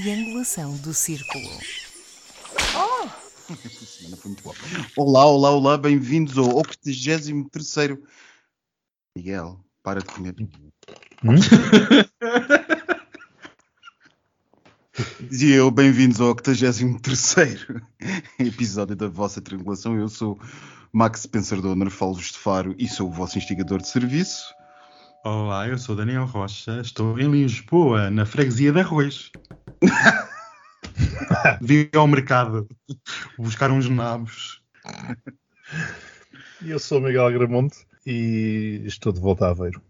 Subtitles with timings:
[0.00, 1.48] triangulação do círculo.
[3.86, 4.54] Semana foi muito boa.
[4.94, 7.30] Olá, olá, olá, bem-vindos ao 83
[9.16, 10.34] Miguel, para de comer.
[15.30, 17.66] Dizia eu, bem-vindos ao 83
[18.38, 19.96] episódio da vossa triangulação.
[19.96, 20.38] Eu sou
[20.92, 24.54] Max Spencer Donner, falo-vos de Faro e sou o vosso instigador de serviço.
[25.24, 29.32] Olá, eu sou Daniel Rocha, estou em Lisboa, na freguesia de Arroz.
[31.60, 32.68] Vim ao mercado
[33.38, 34.62] buscar uns nabos.
[36.64, 37.76] Eu sou Miguel Agramonte
[38.06, 39.82] e estou de volta a Aveiro.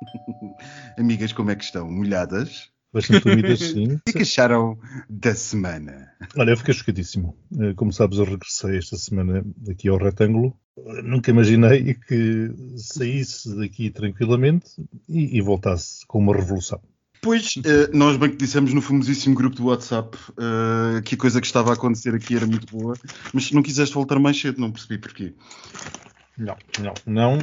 [0.98, 1.90] Amigas, como é que estão?
[1.90, 2.70] Molhadas?
[2.92, 3.94] Bastante úmidas, sim.
[3.94, 4.78] O que é que acharam
[5.08, 6.12] da semana?
[6.36, 7.36] Olha, eu fiquei chocadíssimo.
[7.60, 10.58] Eh, Como sabes, eu regressei esta semana aqui ao retângulo.
[10.78, 14.70] Eh, Nunca imaginei que saísse daqui tranquilamente
[15.08, 16.80] e, e voltasse com uma revolução.
[17.20, 21.40] Pois, eh, nós bem que dissemos no famosíssimo grupo do WhatsApp eh, que a coisa
[21.40, 22.94] que estava a acontecer aqui era muito boa,
[23.32, 25.34] mas não quiseste voltar mais cedo, não percebi porquê.
[26.36, 27.38] Não, não, não.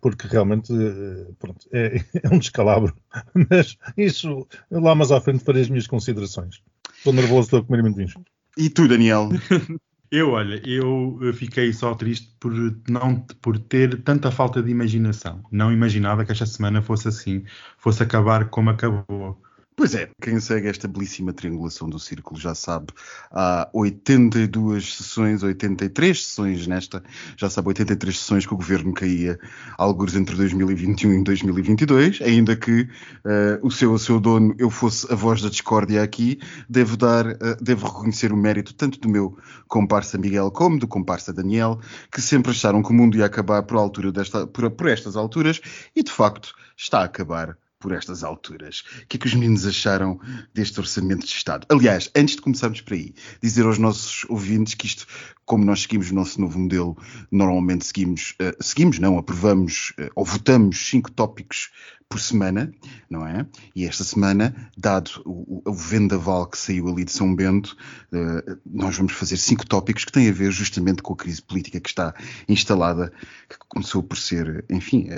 [0.00, 2.94] Porque realmente, eh, pronto, é, é um descalabro.
[3.50, 6.62] Mas isso, eu lá mais à frente farei as minhas considerações.
[6.96, 8.14] Estou nervoso, estou a comer amendoins.
[8.56, 9.28] E tu, Daniel?
[10.10, 12.52] Eu, olha, eu fiquei só triste por,
[12.88, 15.44] não, por ter tanta falta de imaginação.
[15.52, 17.44] Não imaginava que esta semana fosse assim,
[17.76, 19.42] fosse acabar como acabou.
[19.78, 22.88] Pois é, quem segue esta belíssima triangulação do círculo já sabe,
[23.30, 27.00] há 82 sessões, 83 sessões nesta,
[27.36, 29.38] já sabe 83 sessões que o governo caía,
[29.78, 32.88] alguns entre 2021 e 2022, ainda que
[33.24, 37.28] eh, o seu, o seu dono, eu fosse a voz da discórdia aqui, devo dar,
[37.28, 41.78] eh, devo reconhecer o mérito tanto do meu comparsa Miguel como do comparsa Daniel,
[42.10, 45.60] que sempre acharam que o mundo ia acabar por, altura desta, por, por estas alturas,
[45.94, 48.84] e de facto está a acabar por estas alturas.
[49.02, 50.20] O que é que os meninos acharam
[50.52, 51.66] deste orçamento de Estado?
[51.68, 55.06] Aliás, antes de começarmos por aí, dizer aos nossos ouvintes que isto,
[55.48, 56.96] como nós seguimos o nosso novo modelo,
[57.32, 61.70] normalmente seguimos, eh, seguimos não, aprovamos eh, ou votamos cinco tópicos
[62.10, 62.72] por semana,
[63.10, 63.46] não é?
[63.76, 67.76] E esta semana, dado o, o- vendaval que saiu ali de São Bento,
[68.12, 71.80] eh, nós vamos fazer cinco tópicos que têm a ver justamente com a crise política
[71.80, 72.14] que está
[72.48, 73.12] instalada,
[73.48, 75.08] que começou por ser, enfim,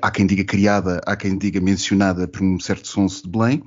[0.00, 3.62] há quem diga criada, há quem diga mencionada por um certo sonso de Belém.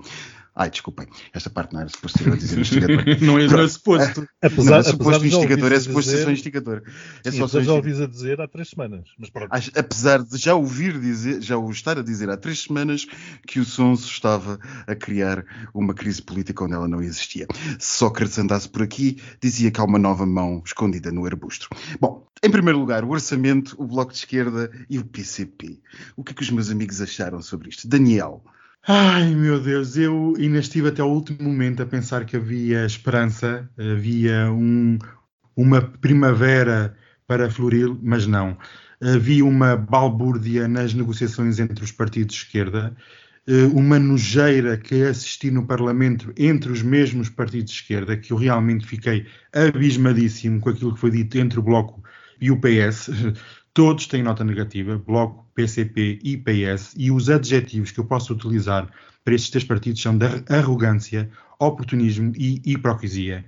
[0.58, 3.04] Ai, desculpem, esta parte não era suposto ser eu a dizer instigador.
[3.22, 4.26] não é, não é suposto.
[4.42, 6.84] Apesar, não é apesar suposto de já instigador, é suposto ser só dizer, instigador.
[7.26, 7.76] É sim, só apesar só já instigador.
[7.76, 9.10] ouvi a dizer há três semanas.
[9.20, 9.50] Mas pronto.
[9.76, 13.06] Apesar de já ouvir dizer, já o estar a dizer há três semanas
[13.46, 14.58] que o Sonso estava
[14.88, 17.48] a criar uma crise política onde ela não existia.
[17.78, 21.68] Se Sócrates andasse por aqui, dizia que há uma nova mão escondida no arbusto.
[22.00, 25.82] Bom, em primeiro lugar, o orçamento, o Bloco de Esquerda e o PCP.
[26.16, 27.88] O que é que os meus amigos acharam sobre isto?
[27.88, 28.42] Daniel,
[28.88, 33.68] Ai meu Deus, eu ainda estive até ao último momento a pensar que havia esperança,
[33.78, 34.98] havia um-
[35.56, 36.96] uma primavera
[37.28, 38.58] para florir, mas não.
[39.02, 42.96] Havia uma balbúrdia nas negociações entre os partidos de esquerda,
[43.48, 48.38] eh, uma nojeira que assisti no Parlamento entre os mesmos partidos de esquerda, que eu
[48.38, 52.04] realmente fiquei abismadíssimo com aquilo que foi dito entre o Bloco
[52.42, 53.12] e o PS.
[53.76, 58.90] Todos têm nota negativa, Bloco, PCP e PS, e os adjetivos que eu posso utilizar
[59.22, 63.44] para estes três partidos são de arrogância, oportunismo e hipocrisia,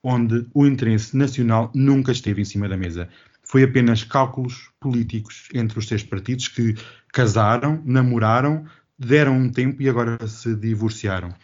[0.00, 3.08] onde o interesse nacional nunca esteve em cima da mesa.
[3.42, 6.76] Foi apenas cálculos políticos entre os três partidos que
[7.12, 8.64] casaram, namoraram,
[8.96, 11.34] deram um tempo e agora se divorciaram.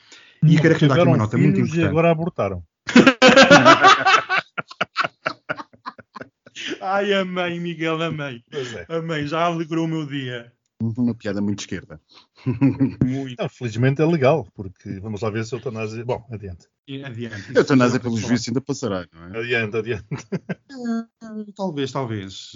[0.45, 1.91] E quero acrescentar aqui uma nota muito filhos e importante.
[1.91, 2.63] agora abortaram.
[6.81, 8.43] Ai, amei, Miguel, amei.
[8.51, 8.87] Pois é.
[8.89, 10.53] Amei, já alegrou o meu dia.
[10.81, 12.01] uma piada muito esquerda.
[13.05, 13.41] Muito.
[13.41, 16.05] Não, felizmente é legal, porque vamos lá ver se a eutanásia.
[16.05, 16.67] Bom, adiante.
[17.05, 17.55] Adiante.
[17.55, 19.39] Eu estou nada pelos vistos ainda passará, não é?
[19.41, 20.07] Adiante, adiante.
[21.23, 22.53] Ah, Talvez, talvez.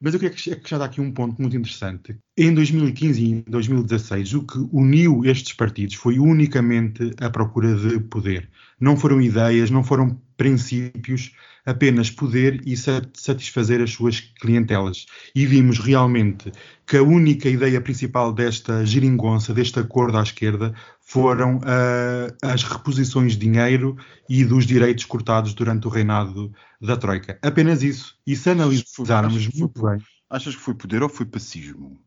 [0.00, 2.18] Mas eu queria acrescentar aqui um ponto muito interessante.
[2.36, 8.00] Em 2015 e em 2016, o que uniu estes partidos foi unicamente a procura de
[8.00, 8.50] poder.
[8.78, 11.32] Não foram ideias, não foram princípios,
[11.64, 15.06] apenas poder e sa- satisfazer as suas clientelas.
[15.34, 16.52] E vimos realmente
[16.86, 23.32] que a única ideia principal desta geringonça, deste acordo à esquerda, foram ah, as reposições
[23.32, 23.96] de dinheiro
[24.28, 27.38] e dos direitos cortados durante o reinado da Troika.
[27.42, 28.16] Apenas isso.
[28.26, 29.98] E se analisarmos foi- muito bem,
[30.28, 31.98] Achas que foi poder ou foi pacismo?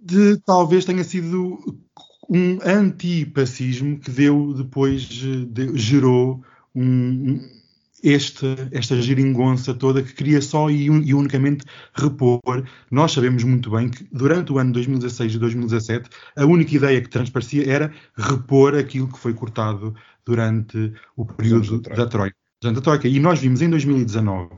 [0.00, 1.58] de- talvez tenha sido
[2.28, 6.42] um antipacismo que deu depois, eh, de- gerou
[6.74, 7.40] um,
[8.02, 11.64] este, esta geringonça toda que queria só e, un, e, unicamente
[11.94, 12.40] repor.
[12.90, 17.08] Nós sabemos muito bem que durante o ano 2016 e 2017 a única ideia que
[17.08, 19.94] transparecia era repor aquilo que foi cortado
[20.24, 22.36] durante o período da Troika.
[22.62, 23.08] Da Troika.
[23.08, 24.50] E nós vimos em 2019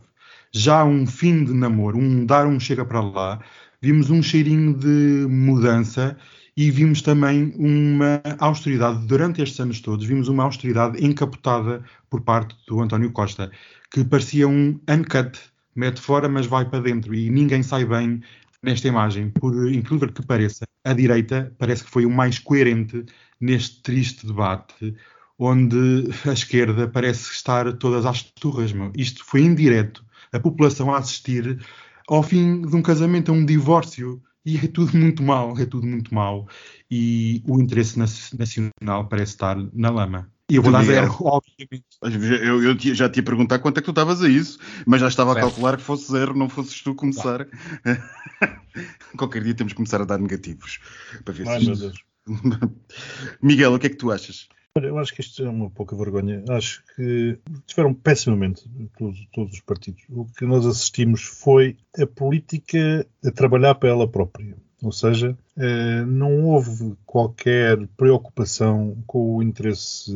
[0.52, 3.40] já um fim de namoro, um dar um chega para lá,
[3.80, 6.16] vimos um cheirinho de mudança
[6.56, 12.56] e vimos também uma austeridade, durante estes anos todos, vimos uma austeridade encapotada por parte
[12.66, 13.50] do António Costa,
[13.92, 15.38] que parecia um uncut,
[15.76, 18.20] mete fora, mas vai para dentro, e ninguém sai bem
[18.60, 19.30] nesta imagem.
[19.30, 23.04] Por incrível que pareça, a direita parece que foi o mais coerente
[23.40, 24.96] neste triste debate,
[25.38, 28.72] onde a esquerda parece estar todas às turras.
[28.72, 28.90] Meu.
[28.96, 30.04] Isto foi indireto.
[30.32, 31.60] A população a assistir
[32.08, 35.86] ao fim de um casamento, a um divórcio e é tudo muito mal, é tudo
[35.86, 36.48] muito mal.
[36.90, 40.30] E o interesse nacional parece estar na lama.
[40.50, 41.84] E eu vou dar zero, obviamente.
[42.02, 45.08] Eu, eu, já te ia perguntar quanto é que tu estavas a isso, mas já
[45.08, 47.46] estava a calcular que fosse zero, não fosses tu começar.
[49.18, 50.78] Qualquer dia temos que começar a dar negativos.
[51.22, 51.92] Para ver Ai, se...
[53.42, 54.48] Miguel, o que é que tu achas?
[54.86, 56.44] Eu acho que isto é uma pouca vergonha.
[56.48, 60.02] Acho que tiveram pessimamente todos, todos, os partidos.
[60.08, 64.56] O que nós assistimos foi a política a trabalhar para ela própria.
[64.82, 70.12] Ou seja, eh, não houve qualquer preocupação com o interesse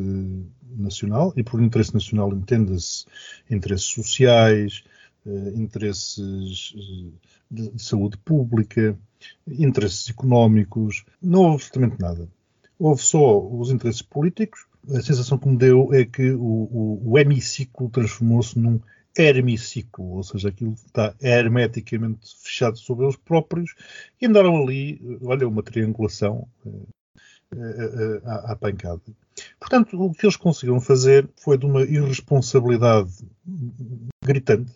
[0.77, 3.05] nacional, e por interesse nacional entenda-se
[3.51, 4.85] interesses sociais,
[5.27, 7.11] eh, interesses eh,
[7.51, 8.97] de saúde pública,
[9.49, 12.29] interesses económicos, não houve absolutamente nada
[12.83, 14.67] houve só os interesses políticos.
[14.89, 18.81] A sensação que me deu é que o, o, o hemiciclo transformou-se num
[19.17, 23.75] hermiciclo, ou seja, aquilo está hermeticamente fechado sobre eles próprios
[24.21, 29.03] e andaram ali, olha, uma triangulação uh, uh, uh, à, à pancada.
[29.61, 33.13] Portanto, o que eles conseguiram fazer foi de uma irresponsabilidade
[34.25, 34.73] gritante.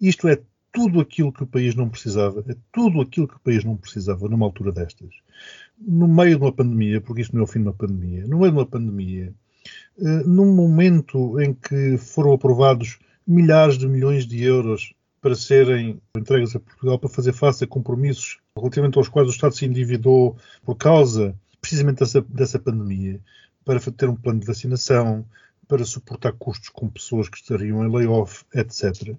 [0.00, 0.40] Isto é
[0.72, 4.28] tudo aquilo que o país não precisava, é tudo aquilo que o país não precisava
[4.28, 5.10] numa altura destas
[5.86, 8.38] no meio de uma pandemia, porque isto não é o fim de uma pandemia, no
[8.38, 9.32] meio de uma pandemia,
[9.98, 16.54] uh, num momento em que foram aprovados milhares de milhões de euros para serem entregues
[16.56, 20.76] a Portugal para fazer face a compromissos relativamente aos quais o Estado se endividou por
[20.76, 23.20] causa precisamente dessa, dessa pandemia,
[23.64, 25.24] para ter um plano de vacinação,
[25.68, 29.16] para suportar custos com pessoas que estariam em layoff, etc.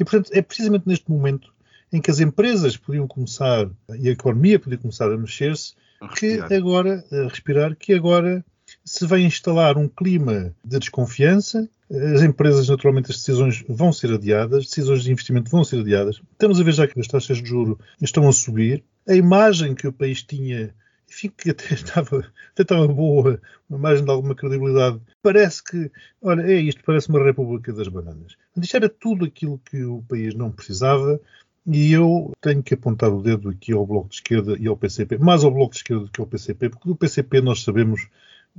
[0.00, 1.52] E, portanto, é precisamente neste momento
[1.92, 3.68] em que as empresas podiam começar
[3.98, 5.74] e a economia podia começar a mexer-se,
[6.16, 8.44] que agora, a respirar, que agora
[8.84, 11.68] se vai instalar um clima de desconfiança.
[12.14, 16.20] As empresas, naturalmente, as decisões vão ser adiadas, decisões de investimento vão ser adiadas.
[16.32, 18.82] Estamos a ver já que as taxas de juro estão a subir.
[19.06, 20.74] A imagem que o país tinha,
[21.08, 25.90] enfim, que até estava, até estava boa, uma imagem de alguma credibilidade, parece que,
[26.22, 28.36] olha, é isto, parece uma república das bananas.
[28.56, 31.20] Isto era tudo aquilo que o país não precisava
[31.66, 35.18] e eu tenho que apontar o dedo aqui ao Bloco de Esquerda e ao PCP,
[35.18, 38.08] mais ao Bloco de Esquerda do que ao PCP, porque do PCP nós sabemos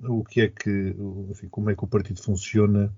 [0.04, 0.96] o que é que,
[1.30, 2.92] enfim, como é que o partido funciona,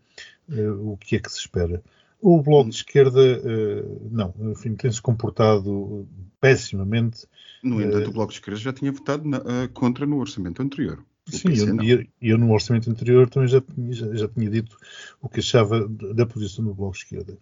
[0.50, 1.84] uh, o que é que se espera.
[2.22, 6.08] O Bloco de Esquerda, uh, não, enfim, tem-se comportado
[6.40, 7.28] pessimamente.
[7.64, 9.40] No entanto, o Bloco de Esquerda já tinha votado na,
[9.74, 11.04] contra no orçamento anterior.
[11.28, 11.50] Sim,
[11.84, 14.78] eu, eu, no orçamento anterior também já, já, já, tinha dito
[15.20, 17.38] o que achava da posição do Bloco de Esquerda.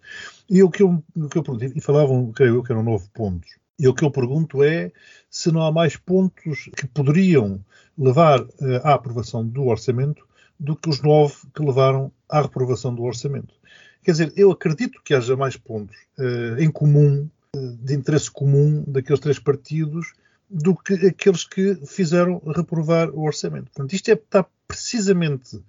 [0.48, 3.06] E o que eu, o que eu perguntei, e falavam, creio eu, que eram nove
[3.12, 3.58] pontos.
[3.78, 4.90] E o que eu pergunto é
[5.28, 7.62] se não há mais pontos que poderiam
[7.98, 8.50] levar uh,
[8.82, 10.26] à aprovação do orçamento
[10.58, 13.54] do que os nove que levaram à reprovação do orçamento.
[14.02, 18.82] Quer dizer, eu acredito que haja mais pontos uh, em comum, uh, de interesse comum
[18.86, 20.12] daqueles três partidos,
[20.54, 23.72] do que aqueles que fizeram reprovar o orçamento.
[23.72, 25.60] Portanto, isto é, está precisamente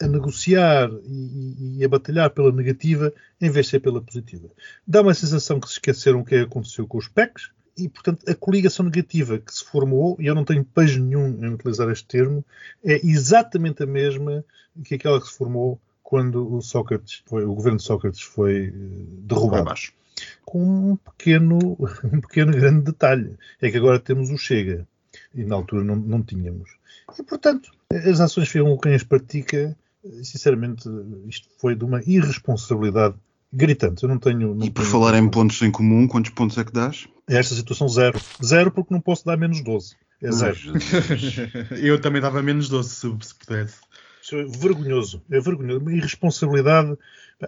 [0.00, 4.48] a negociar e, e, a batalhar pela negativa em vez de ser pela positiva.
[4.84, 8.34] Dá uma sensação que se esqueceram o que aconteceu com os PECs e, portanto, a
[8.34, 12.44] coligação negativa que se formou, e eu não tenho pejo nenhum em utilizar este termo,
[12.84, 14.44] é exatamente a mesma
[14.84, 18.72] que aquela que se formou quando o Sócrates foi, o governo de Sócrates foi eh,
[19.24, 19.70] derrubado
[20.44, 21.58] com um pequeno,
[22.12, 23.36] um pequeno grande detalhe.
[23.60, 24.86] É que agora temos o Chega.
[25.34, 26.70] E na altura não, não tínhamos.
[27.18, 29.76] E, portanto, as ações que o Cães pratica,
[30.22, 30.88] sinceramente,
[31.26, 33.16] isto foi de uma irresponsabilidade
[33.52, 34.02] gritante.
[34.02, 34.54] Eu não tenho.
[34.54, 34.92] Não e por tenho...
[34.92, 37.06] falar em pontos em comum, quantos pontos é que dás?
[37.28, 38.20] Esta situação, zero.
[38.42, 39.96] Zero porque não posso dar menos 12.
[40.22, 40.56] É zero.
[41.82, 43.76] Eu também dava menos 12 se, se pudesse.
[44.22, 45.22] Isso é vergonhoso.
[45.30, 45.80] É vergonhoso.
[45.80, 46.96] Uma irresponsabilidade.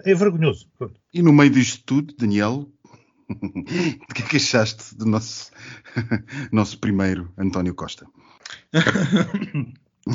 [0.04, 0.68] É vergonhoso.
[0.76, 1.00] Pronto.
[1.12, 2.68] E no meio disto tudo, Daniel,
[3.30, 5.50] o que é que achaste do nosso,
[6.50, 8.06] nosso primeiro António Costa?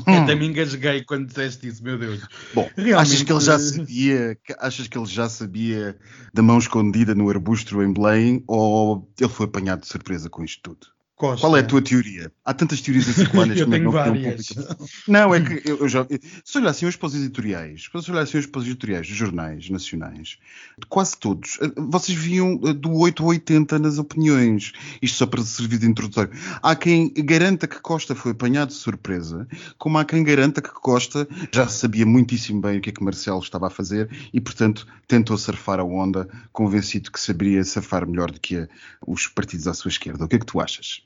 [0.06, 2.22] Até me engasguei quando disseste isso, meu Deus.
[2.54, 5.98] Bom, Realmente- achas que ele já sabia, que- achas que ele já sabia
[6.32, 10.62] da mão escondida no arbusto em Belém ou ele foi apanhado de surpresa com isto
[10.62, 10.88] tudo?
[11.20, 11.42] Costa.
[11.46, 12.32] Qual é a tua teoria?
[12.46, 14.48] Há tantas teorias a circular neste Eu momento tenho várias.
[15.06, 16.08] Não, é que eu, eu já.
[16.46, 19.18] Se olhar assim hoje para os editoriais, se olhar assim hoje para os editoriais dos
[19.18, 20.38] jornais nacionais,
[20.88, 24.72] quase todos, eh, vocês viam eh, do 8 ao 80 nas opiniões.
[25.02, 26.32] Isto só para servir de introdutório.
[26.64, 29.46] Há quem garanta que Costa foi apanhado de surpresa,
[29.78, 33.40] como há quem garanta que Costa já sabia muitíssimo bem o que é que Marcelo
[33.40, 38.40] estava a fazer e, portanto, tentou surfar a onda, convencido que saberia surfar melhor do
[38.40, 38.70] que a-
[39.06, 40.24] os partidos à sua esquerda.
[40.24, 41.02] O que é que tu achas?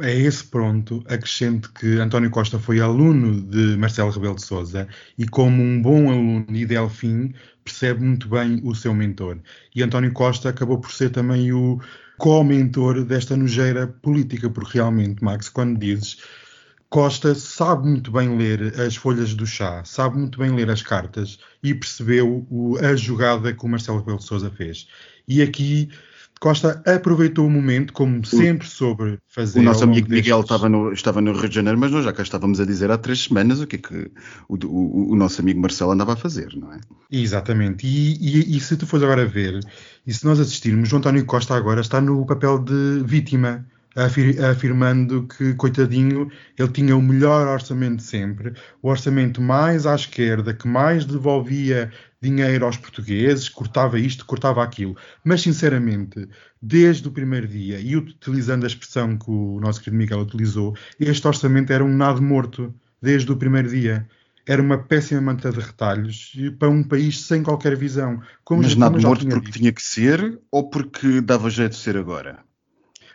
[0.00, 5.24] A esse pronto, acrescento que António Costa foi aluno de Marcelo Rebelo de Sousa e,
[5.26, 7.32] como um bom aluno e Delfim,
[7.62, 9.38] percebe muito bem o seu mentor.
[9.72, 11.80] E António Costa acabou por ser também o
[12.18, 16.18] co-mentor desta nojeira política, porque realmente, Max, quando dizes
[16.88, 21.38] Costa sabe muito bem ler as folhas do chá, sabe muito bem ler as cartas
[21.62, 24.88] e percebeu o- a jogada que o Marcelo Rebelo de Sousa fez.
[25.26, 25.88] E aqui
[26.44, 29.60] Costa aproveitou o momento, como sempre soube fazer.
[29.60, 32.12] O nosso amigo Miguel destes- estava no, estava no Rio de Janeiro, mas nós já
[32.12, 34.10] cá estávamos a dizer há três semanas o que é que
[34.46, 36.80] o, o- o nosso amigo Marcelo andava a fazer, não é?
[37.10, 37.86] Exatamente.
[37.86, 39.58] E, e- e se tu fores agora ver,
[40.06, 43.64] e se nós assistirmos, o António Costa agora está no papel de vítima,
[43.96, 50.52] afirmando que, coitadinho, ele tinha o melhor orçamento de sempre, o orçamento mais à esquerda,
[50.54, 54.96] que mais devolvia dinheiro aos portugueses, cortava isto, cortava aquilo.
[55.22, 56.26] Mas, sinceramente,
[56.60, 61.26] desde o primeiro dia, e utilizando a expressão que o nosso querido Miguel utilizou, este
[61.26, 64.08] orçamento era um nado morto, desde o primeiro dia.
[64.46, 68.20] Era uma péssima manta de retalhos para um país sem qualquer visão.
[68.44, 69.58] Como mas já- já morto tinha porque dito.
[69.58, 72.38] tinha que ser ou porque dava jeito de ser agora?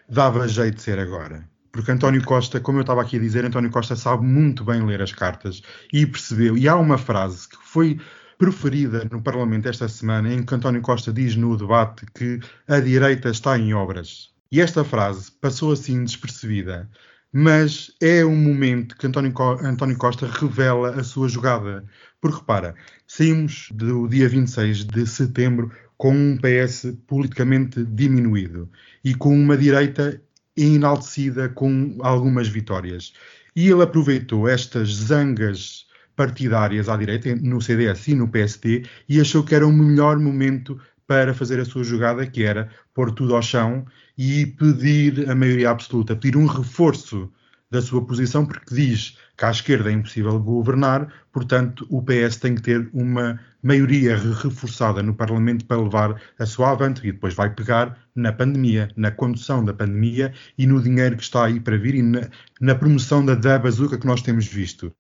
[0.10, 1.48] Dava jeito de ser agora.
[1.72, 5.02] Porque António Costa, como eu estava aqui a dizer, António Costa sabe muito bem ler
[5.02, 5.62] as cartas
[5.94, 6.58] e percebeu.
[6.58, 8.00] E há uma frase que foi
[8.38, 13.30] proferida no Parlamento esta semana em que António Costa diz no debate que a direita
[13.30, 14.30] está em obras.
[14.52, 16.90] E esta frase passou assim despercebida,
[17.32, 21.86] mas é um momento que António, António Costa revela a sua jogada.
[22.20, 22.74] Porque repara,
[23.06, 28.70] saímos do dia 26 de setembro com um PS politicamente diminuído
[29.04, 30.22] e com uma direita
[30.56, 33.12] enaltecida com algumas vitórias.
[33.54, 39.44] E ele aproveitou estas zangas partidárias à direita, no CDS e no PSD, e achou
[39.44, 43.42] que era o melhor momento para fazer a sua jogada, que era pôr tudo ao
[43.42, 43.86] chão
[44.18, 47.30] e pedir a maioria absoluta, pedir um reforço
[47.72, 52.56] da sua posição, porque diz que à esquerda é impossível governar, portanto, o PS tem
[52.56, 57.34] que ter uma maioria re- reforçada no Parlamento para levar a sua avante e depois
[57.36, 61.78] vai pegar na pandemia, na condução da pandemia e no dinheiro que está aí para
[61.78, 62.28] vir e na,
[62.60, 64.92] na promoção da, da bazuca que nós temos visto.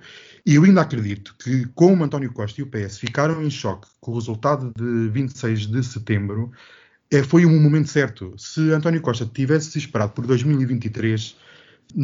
[0.46, 4.12] E eu ainda acredito que, como António Costa e o PS ficaram em choque com
[4.12, 6.52] o resultado de 26 de setembro,
[7.12, 8.34] eh, foi um momento certo.
[8.38, 11.36] Se António Costa tivesse esperado por 2023,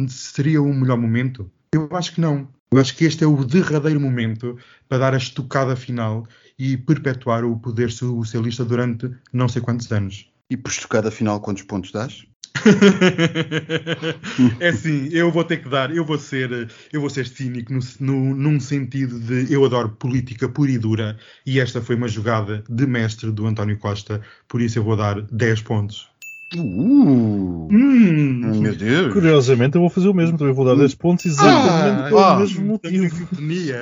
[0.08, 1.50] seria o melhor momento?
[1.72, 2.48] Eu acho que não.
[2.70, 4.56] Eu acho que este é o derradeiro momento
[4.88, 6.26] para dar a estocada final
[6.58, 10.28] e perpetuar o poder socialista durante não sei quantos anos.
[10.50, 12.24] E por estocada final, quantos pontos dás?
[14.60, 17.80] é assim, eu vou ter que dar, eu vou ser, eu vou ser cínico no,
[18.00, 22.64] no- num sentido de eu adoro política pura e dura e esta foi uma jogada
[22.68, 26.08] de mestre do António Costa, por isso eu vou dar 10 pontos.
[26.54, 27.68] Uh!
[27.70, 29.12] Hum, Meu Deus!
[29.12, 30.38] Curiosamente, eu vou fazer o mesmo.
[30.38, 33.26] Também vou dar 10 pontos exatamente Ah, pelo ah, mesmo motivo.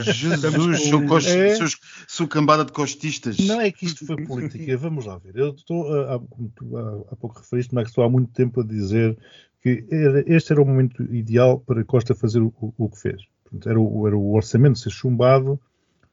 [0.01, 1.29] Jesus, sou, cost...
[1.29, 1.55] É.
[1.57, 1.67] sou,
[2.09, 3.37] sou cambada de costistas.
[3.39, 4.77] Não é que isto foi política.
[4.79, 5.37] Vamos lá ver.
[5.37, 6.21] Eu estou, há, há,
[7.13, 9.17] há pouco referiste, mas estou há muito tempo a dizer
[9.63, 13.23] que era- este era o momento ideal para Costa fazer o, o- o que fez.
[13.45, 15.61] Portanto, era, o, era o orçamento ser chumbado,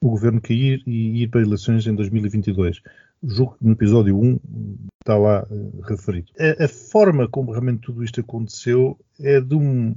[0.02, 2.82] o governo cair e ir para eleições em 2022.
[3.24, 4.40] Julgo que no episódio 1
[5.02, 6.32] está lá eh, referido.
[6.40, 9.96] A, a forma como realmente tudo isto aconteceu é de um.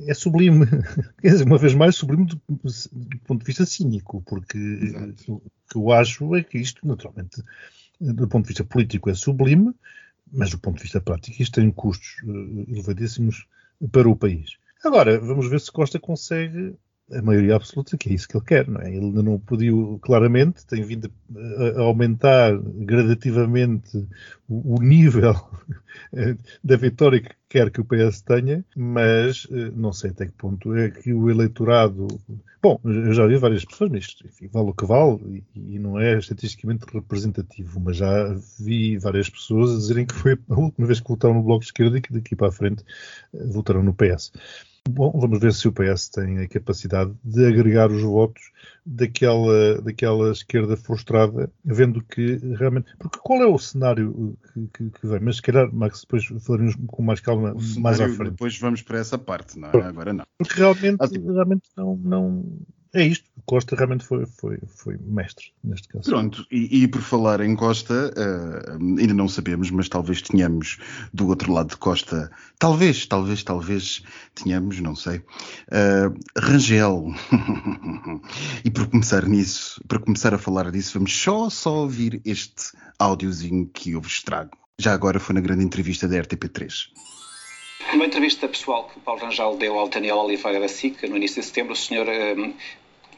[0.00, 0.66] É sublime,
[1.22, 5.32] quer dizer, uma vez mais, sublime do, do ponto de vista cínico, porque Exato.
[5.34, 7.40] o que eu acho é que isto, naturalmente,
[8.00, 9.72] do ponto de vista político é sublime,
[10.32, 13.46] mas do ponto de vista prático isto tem custos eh, elevadíssimos
[13.92, 14.56] para o país.
[14.84, 16.74] Agora, vamos ver se Costa consegue
[17.12, 18.88] a maioria absoluta, que é isso que ele quer, não é?
[18.88, 21.12] Ele ainda não pediu claramente, tem vindo
[21.76, 24.06] a, aumentar gradativamente
[24.48, 25.34] o, nível
[26.14, 30.32] eh, da vitória que quer que o PS tenha, mas eh, não sei até que
[30.32, 32.08] ponto é que o eleitorado.
[32.62, 35.78] Bom, eu já vi várias pessoas, mas isto, enfim, vale o que vale e, e
[35.78, 40.86] não é estatisticamente representativo, mas já vi várias pessoas a dizerem que foi a última
[40.86, 42.82] vez que votaram no Bloco de Esquerda e que daqui para a frente
[43.34, 44.32] eh, votaram no PS.
[44.88, 48.52] Bom, vamos ver se o PS tem a capacidade de agregar os votos
[48.84, 52.94] daquela, daquela esquerda frustrada, vendo que realmente.
[52.98, 55.20] Porque qual é o cenário que, que, que vem?
[55.20, 58.32] Mas se calhar, Max, depois falaremos com mais calma mais à frente.
[58.32, 59.82] Depois vamos para essa parte, não é?
[59.82, 60.26] Agora não.
[60.36, 62.58] Porque realmente, assim, realmente não, não.
[62.94, 63.28] É isto.
[63.44, 66.08] Costa realmente foi, foi, foi mestre neste caso.
[66.08, 70.78] Pronto, e, e por falar em Costa, uh, ainda não sabemos, mas talvez tenhamos
[71.12, 74.02] do outro lado de Costa, talvez, talvez, talvez
[74.34, 77.12] tenhamos, não sei, uh, Rangel.
[78.64, 83.66] e por começar nisso, para começar a falar disso, vamos só, só ouvir este áudiozinho
[83.66, 84.56] que eu vos trago.
[84.78, 86.88] Já agora foi na grande entrevista da RTP3.
[87.92, 91.40] Numa entrevista pessoal que o Paulo Rangel deu ao Daniel Oliveira da SIC, no início
[91.42, 92.54] de setembro, o senhor um,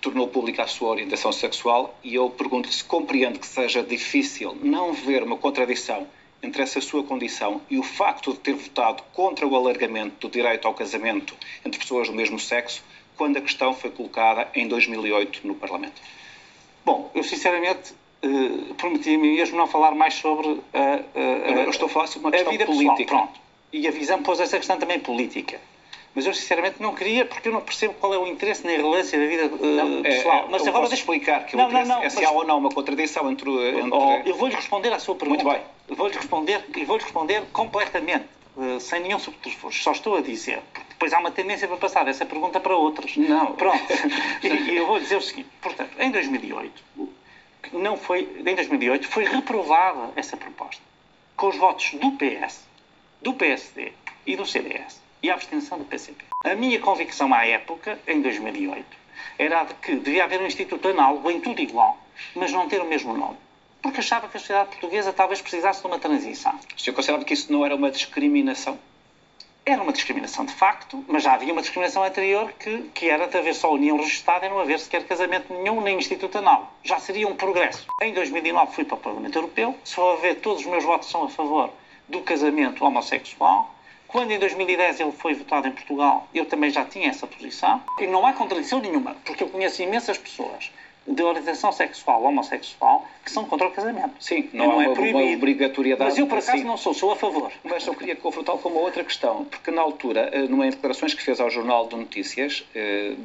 [0.07, 4.93] tornou pública a sua orientação sexual e eu pergunto se compreende que seja difícil não
[4.93, 6.07] ver uma contradição
[6.41, 10.69] entre essa sua condição e o facto de ter votado contra o alargamento do direito
[10.69, 11.35] ao casamento
[11.65, 12.85] entre pessoas do mesmo sexo
[13.17, 16.01] quando a questão foi colocada em 2008 no Parlamento.
[16.85, 21.89] Bom, eu sinceramente uh, prometi-me mesmo não falar mais sobre uh, uh, eu estou a
[21.89, 22.95] falar sobre uma questão a política.
[22.95, 23.41] Pessoal, pronto.
[23.73, 25.61] E a visão pôs essa questão também política.
[26.17, 29.21] Mas eu sinceramente não queria, porque eu não percebo qual é o interesse na relevância
[29.21, 30.47] da vida uh, não, pessoal.
[30.47, 32.71] É, mas agora deixa explicar que não, não, não, é se há ou não uma
[32.71, 33.51] contradição entre.
[33.51, 33.91] entre...
[33.93, 35.45] Oh, eu vou-lhe responder à sua pergunta.
[35.45, 35.95] Muito bem.
[35.95, 38.25] Vou-lhe responder e vou-lhe responder completamente,
[38.57, 39.83] uh, sem nenhum subterfúgio.
[39.83, 43.15] Só estou a dizer, porque depois há uma tendência para passar essa pergunta para outros.
[43.19, 43.53] Não.
[43.53, 43.85] Pronto.
[44.43, 46.83] e, e eu vou dizer o seguinte: portanto, em 2008,
[47.75, 50.81] não foi, em 2008 foi reprovada essa proposta
[51.37, 52.65] com os votos do PS,
[53.21, 53.93] do PSD
[54.27, 56.25] e do CDS e a abstenção do PCP.
[56.45, 58.87] A minha convicção à época, em 2008,
[59.37, 61.99] era de que devia haver um Instituto análogo em tudo igual,
[62.37, 63.37] mas não ter o mesmo nome.
[63.83, 66.57] Porque achava que a sociedade portuguesa talvez precisasse de uma transição.
[66.77, 68.79] O senhor considerava que isso não era uma discriminação?
[69.65, 73.37] Era uma discriminação de facto, mas já havia uma discriminação anterior que, que era de
[73.37, 76.69] haver só união registrada e não haver sequer casamento nenhum nem instituto análogo.
[76.85, 77.85] Já seria um progresso.
[78.01, 81.25] Em 2009 fui para o Parlamento Europeu, só a ver todos os meus votos são
[81.25, 81.73] a favor
[82.09, 83.76] do casamento homossexual,
[84.17, 87.83] quando em 2010 ele foi votado em Portugal, eu também já tinha essa posição.
[88.01, 90.73] E não há contradição nenhuma, porque eu conheço imensas pessoas
[91.07, 94.15] de orientação sexual homossexual que são contra o casamento.
[94.21, 96.11] Sim, não, não é uma, uma obrigatoriedade.
[96.11, 97.51] Mas eu, por acaso, não sou, sou a favor.
[97.65, 101.23] Mas eu queria confrontá-lo com uma outra questão, porque na altura, eh, numa declarações que
[101.23, 102.65] fez ao Jornal de Notícias,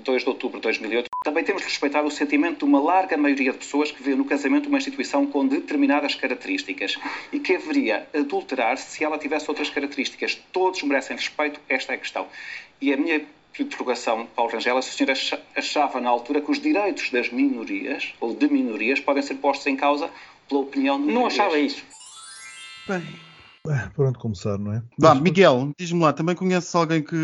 [0.03, 3.15] 2 eh, de outubro de 2008, também temos de respeitar o sentimento de uma larga
[3.15, 6.97] maioria de pessoas que vê no casamento uma instituição com determinadas características
[7.31, 10.41] e que haveria adulterar-se se ela tivesse outras características.
[10.51, 12.27] Todos merecem respeito, esta é a questão.
[12.81, 13.21] E a minha
[13.59, 18.33] interrogação, Paulo Rangel, se o senhor achava na altura que os direitos das minorias, ou
[18.33, 20.09] de minorias, podem ser postos em causa
[20.47, 21.83] pela opinião de Não achava isso.
[22.87, 23.03] Bem,
[23.95, 24.83] por onde começar, não é?
[24.97, 27.15] Vá, Miguel, diz-me lá, também conheces alguém que,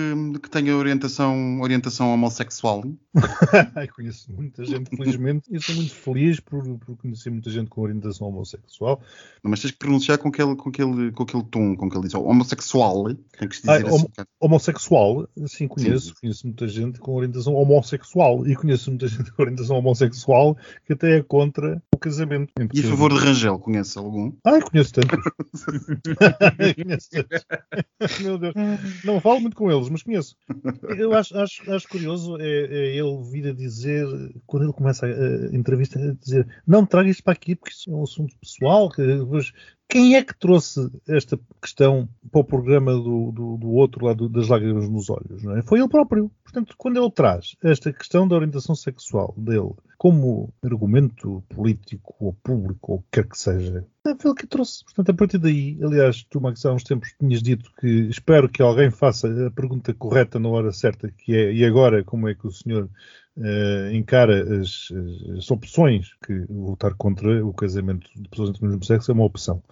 [0.42, 2.84] que tenha orientação, orientação homossexual?
[3.96, 8.28] Conheço muita gente, felizmente, e sou muito feliz por, por conhecer muita gente com orientação
[8.28, 9.02] homossexual.
[9.44, 13.06] Não, mas tens que pronunciar com aquele, com aquele, com aquele tom, com aquele homossexual.
[13.06, 14.06] Tem que dizer ah, assim,
[14.40, 16.08] homossexual, sim, conheço.
[16.08, 16.14] Sim.
[16.22, 21.18] Conheço muita gente com orientação homossexual e conheço muita gente com orientação homossexual que até
[21.18, 22.54] é contra o casamento.
[22.74, 24.32] E a favor de Rangel, conhece algum?
[24.46, 25.18] Ah, conheço tanto.
[28.22, 28.54] Meu Deus.
[29.04, 30.36] Não falo muito com eles, mas conheço.
[30.98, 34.08] Eu acho, acho, acho curioso é, é, ele vir a dizer,
[34.46, 37.90] quando ele começa a, a entrevista, a dizer não traga isto para aqui porque isso
[37.90, 38.90] é um assunto pessoal.
[38.90, 39.52] Que, pois,
[39.90, 44.48] quem é que trouxe esta questão para o programa do, do, do outro lado das
[44.48, 45.44] lágrimas nos olhos?
[45.58, 45.62] É?
[45.62, 46.30] Foi ele próprio.
[46.44, 52.92] Portanto, quando ele traz esta questão da orientação sexual dele como argumento político ou público
[52.92, 54.84] ou o que quer que seja, é ele que trouxe.
[54.84, 58.62] Portanto, a partir daí, aliás, tu, Max, há uns tempos tinhas dito que espero que
[58.62, 62.46] alguém faça a pergunta correta na hora certa, que é e agora como é que
[62.46, 62.90] o senhor
[63.38, 64.92] uh, encara as,
[65.38, 69.26] as, opções que votar contra o casamento de pessoas entre o mesmo sexo é uma
[69.26, 69.64] opção.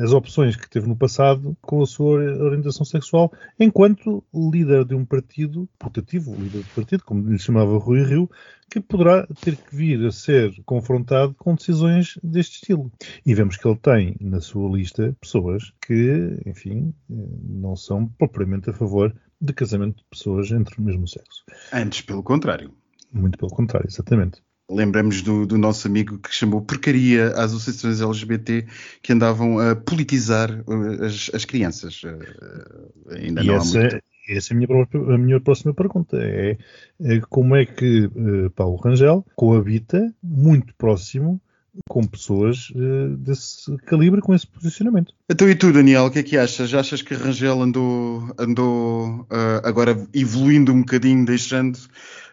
[0.00, 5.04] As opções que teve no passado com a sua orientação sexual, enquanto líder de um
[5.04, 8.30] partido, putativo, líder de partido, como lhe chamava Rui Rio,
[8.70, 12.92] que poderá ter que vir a ser confrontado com decisões deste estilo.
[13.26, 18.72] E vemos que ele tem na sua lista pessoas que, enfim, não são propriamente a
[18.72, 21.44] favor de casamento de pessoas entre o mesmo sexo.
[21.72, 22.72] Antes, pelo contrário.
[23.12, 24.42] Muito pelo contrário, exatamente.
[24.70, 28.64] Lembramos do, do, nosso amigo que chamou porcaria às associações LGBT
[29.02, 32.02] que andavam a politizar uh, as, as crianças.
[32.02, 34.00] Uh, ainda e não essa, muito...
[34.30, 36.16] essa é a minha, a minha, próxima pergunta.
[36.16, 36.56] É,
[37.02, 41.40] é como é que uh, Paulo Rangel coabita muito próximo
[41.88, 45.12] com pessoas uh, desse calibre, com esse posicionamento.
[45.28, 46.72] Então e tu, Daniel, o que é que achas?
[46.72, 51.78] Achas que Rangel andou, andou uh, agora evoluindo um bocadinho, deixando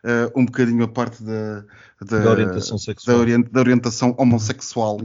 [0.04, 1.64] uh, um bocadinho a parte da,
[2.02, 4.98] da, da orientação sexual, da, orient, da orientação homossexual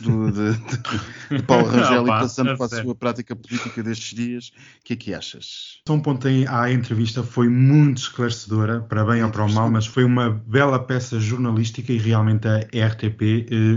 [0.00, 3.82] do, de, de, de, Paulo Rangel Não, pá, e passando para a sua prática política
[3.82, 4.48] destes dias,
[4.80, 5.80] o que é que achas?
[5.86, 9.70] Só um ponto aí, a entrevista foi muito esclarecedora, para bem ou para o mal,
[9.70, 13.76] mas foi uma bela peça jornalística e realmente a RTP, eh,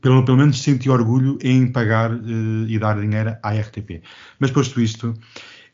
[0.00, 4.02] pelo, pelo menos senti orgulho em pagar eh, e dar dinheiro à RTP.
[4.38, 5.14] Mas posto isto,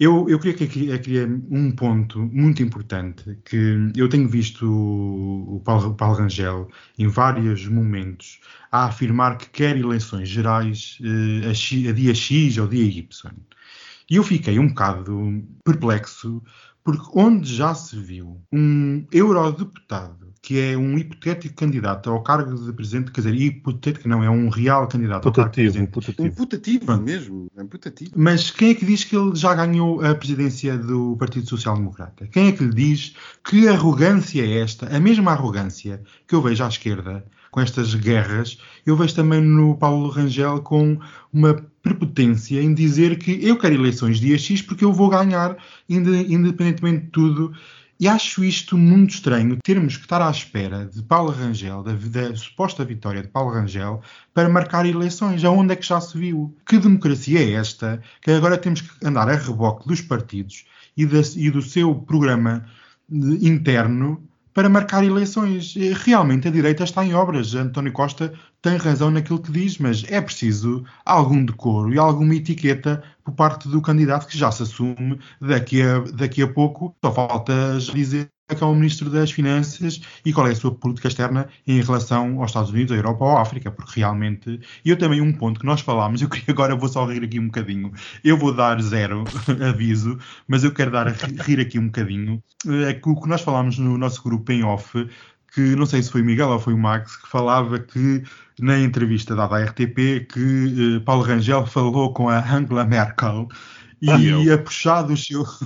[0.01, 5.61] eu, eu queria que aqui é um ponto muito importante que eu tenho visto o
[5.63, 8.41] Paulo, o Paulo Rangel em vários momentos
[8.73, 13.31] a afirmar que quer eleições gerais eh, a, a dia X ou dia Y.
[14.11, 16.43] E eu fiquei um bocado perplexo
[16.83, 22.73] porque onde já se viu um eurodeputado que é um hipotético candidato ao cargo de
[22.73, 25.91] presidente, quer dizer, hipotético não, é um real candidato putativo, ao cargo de presidente.
[25.93, 26.29] Putativo.
[26.29, 28.11] Um putativo mesmo, é um putativo.
[28.17, 32.27] Mas quem é que diz que ele já ganhou a presidência do Partido Social Democrata?
[32.29, 33.15] Quem é que lhe diz
[33.45, 34.87] que arrogância é esta?
[34.95, 39.77] A mesma arrogância que eu vejo à esquerda com estas guerras, eu vejo também no
[39.77, 40.99] Paulo Rangel com
[41.33, 45.57] uma prepotência em dizer que eu quero eleições dia X porque eu vou ganhar,
[45.89, 47.53] independentemente de tudo.
[47.99, 52.35] E acho isto muito estranho, termos que estar à espera de Paulo Rangel, da, da,
[52.35, 54.01] suposta vitória de Paulo Rangel,
[54.33, 55.45] para marcar eleições.
[55.45, 56.57] Aonde é que já se viu?
[56.67, 60.65] Que democracia é esta que agora temos que andar a reboque dos partidos
[60.97, 62.65] e, e do seu programa
[63.11, 65.75] interno para marcar eleições.
[66.05, 67.55] Realmente a direita está em obras.
[67.55, 68.33] António Costa
[68.63, 73.69] tem razão naquilo que diz, mas é preciso algum decoro e alguma etiqueta por parte
[73.69, 76.95] do candidato que já se assume daqui a, daqui a pouco.
[77.05, 81.09] Só falta dizer que é o Ministro das Finanças e qual é a sua política
[81.09, 84.61] externa em relação aos Estados Unidos, à Europa ou à África, porque realmente.
[84.85, 87.39] E eu também um ponto que nós falámos, eu queria agora vou só rir aqui
[87.39, 87.93] um bocadinho.
[88.25, 89.25] Eu vou dar zero
[89.69, 92.43] aviso, mas eu quero dar rir aqui um bocadinho.
[92.87, 95.07] É que o que nós falámos no nosso grupo em off
[95.53, 98.23] que não sei se foi o Miguel ou foi o Max que falava que
[98.61, 103.49] na entrevista dada à RTP que uh, Paulo Rangel falou com a Angela Merkel
[104.01, 105.45] e ah, a puxar do seu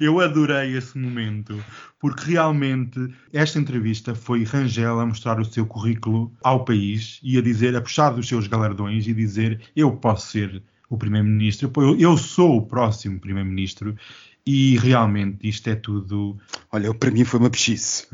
[0.00, 1.62] Eu adorei esse momento,
[2.00, 7.42] porque realmente esta entrevista foi Rangel a mostrar o seu currículo ao país e a
[7.42, 12.16] dizer, a puxar dos seus galardões e dizer: Eu posso ser o Primeiro-Ministro, eu, eu
[12.16, 13.96] sou o próximo Primeiro-Ministro
[14.46, 16.38] e realmente isto é tudo.
[16.72, 18.06] Olha, para mim foi uma pechice.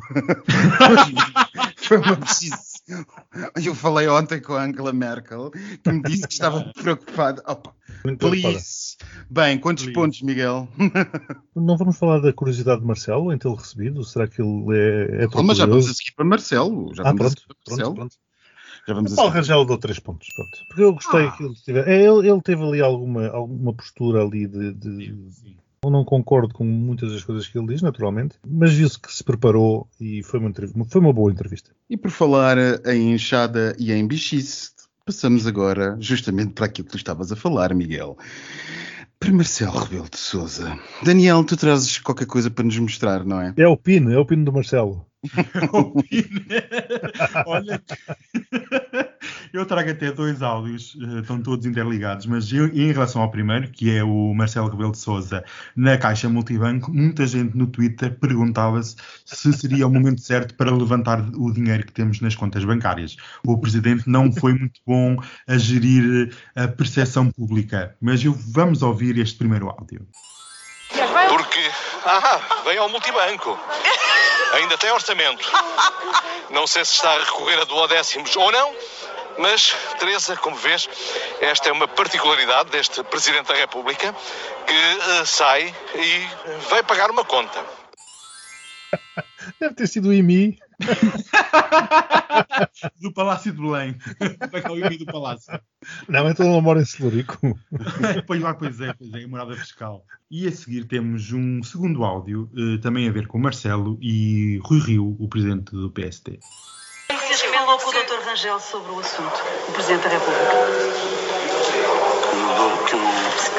[1.76, 2.73] foi uma pechice.
[3.64, 7.42] Eu falei ontem com a Angela Merkel, que me disse que estava preocupada.
[7.46, 7.74] Opa,
[8.18, 8.96] please.
[9.30, 9.94] Bem, quantos please.
[9.94, 10.68] pontos, Miguel?
[11.56, 14.04] Não vamos falar da curiosidade de Marcelo em tê-lo recebido?
[14.04, 16.94] Será que ele é, é oh, Mas já vamos a seguir para Marcelo.
[16.94, 17.94] Já ah, pronto, para Marcelo.
[17.94, 18.16] Pronto, pronto.
[18.86, 20.58] Já vamos o Paulo Rangel deu 3 pontos, pronto.
[20.68, 21.30] Porque eu gostei ah.
[21.32, 21.88] que ele tivesse.
[21.88, 25.56] É, ele, ele, teve ali alguma, alguma postura ali de, de, sim, sim.
[25.84, 29.22] Eu não concordo com muitas das coisas que ele diz, naturalmente, mas viu-se que se
[29.22, 30.50] preparou e foi uma,
[30.88, 31.72] foi uma boa entrevista.
[31.90, 34.70] E por falar em inchada e em bichice,
[35.04, 38.16] passamos agora justamente para aquilo que tu estavas a falar, Miguel.
[39.20, 40.78] Para Marcelo Rebelo de Souza.
[41.02, 43.52] Daniel, tu trazes qualquer coisa para nos mostrar, não é?
[43.54, 45.04] É o pino, é o pino do Marcelo.
[45.72, 46.40] o pino.
[47.46, 47.94] Olha que...
[49.54, 53.70] Eu trago até dois áudios, eh, estão todos interligados, mas eu, em relação ao primeiro,
[53.70, 55.44] que é o Marcelo Rebelo de Souza
[55.76, 61.20] na Caixa Multibanco, muita gente no Twitter perguntava-se se seria o momento certo para levantar
[61.36, 63.16] o dinheiro que temos nas contas bancárias.
[63.46, 69.16] O Presidente não foi muito bom a gerir a percepção pública, mas eu, vamos ouvir
[69.18, 70.04] este primeiro áudio.
[71.28, 71.70] Porque,
[72.04, 73.56] ah, vem ao multibanco.
[74.54, 75.48] Ainda tem orçamento.
[76.50, 78.74] Não sei se está a recorrer a duodécimos ou não,
[79.38, 80.88] mas, Teresa, como vês,
[81.40, 87.24] esta é uma particularidade deste Presidente da República que uh, sai e vai pagar uma
[87.24, 87.64] conta.
[89.60, 90.58] Deve ter sido o IMI.
[93.00, 93.96] do Palácio de Belém.
[94.50, 95.58] Vai o IMI do Palácio.
[96.08, 97.38] Não, então não mora em Celurico.
[98.26, 100.04] pois lá, pois é, pois é, em morada fiscal.
[100.30, 104.80] E a seguir temos um segundo áudio, uh, também a ver com Marcelo e Rui
[104.80, 106.38] Rio, o presidente do PST
[107.84, 108.03] com o Dr.
[108.34, 110.50] Rangel sobre o assunto, o Presidente da República?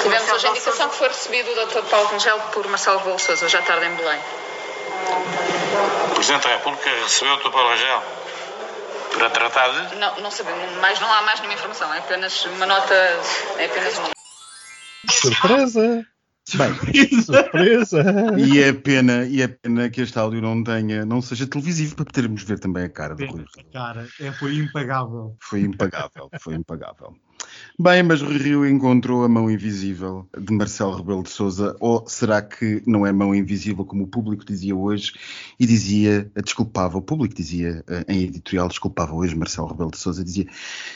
[0.01, 1.81] Tivemos hoje a indicação que foi recebido o Dr.
[1.89, 4.19] Paulo Rangel por Marcelo Rebelo Sousa, hoje à tarde em Belém.
[6.11, 7.51] O Presidente da República recebeu o Dr.
[7.51, 8.03] Paulo Rangel
[9.13, 9.95] para tratar de...
[9.95, 12.93] Não, não sabemos, mas não há mais nenhuma informação, é apenas uma nota,
[13.57, 14.09] é apenas uma
[15.09, 16.05] Surpresa!
[16.53, 18.03] Bem, Surpresa!
[18.37, 22.05] e é pena, e é pena que este áudio não tenha, não seja televisivo para
[22.05, 23.45] podermos ver também a cara do Rui.
[23.73, 25.35] Cara, é, foi impagável.
[25.41, 27.15] Foi impagável, foi impagável.
[27.77, 32.41] Bem, mas Rui Rio encontrou a mão invisível de Marcelo Rebelo de Sousa, ou será
[32.41, 35.11] que não é mão invisível como o público dizia hoje
[35.59, 40.23] e dizia, desculpava, o público dizia eh, em editorial, desculpava hoje Marcelo Rebelo de Sousa,
[40.23, 40.47] dizia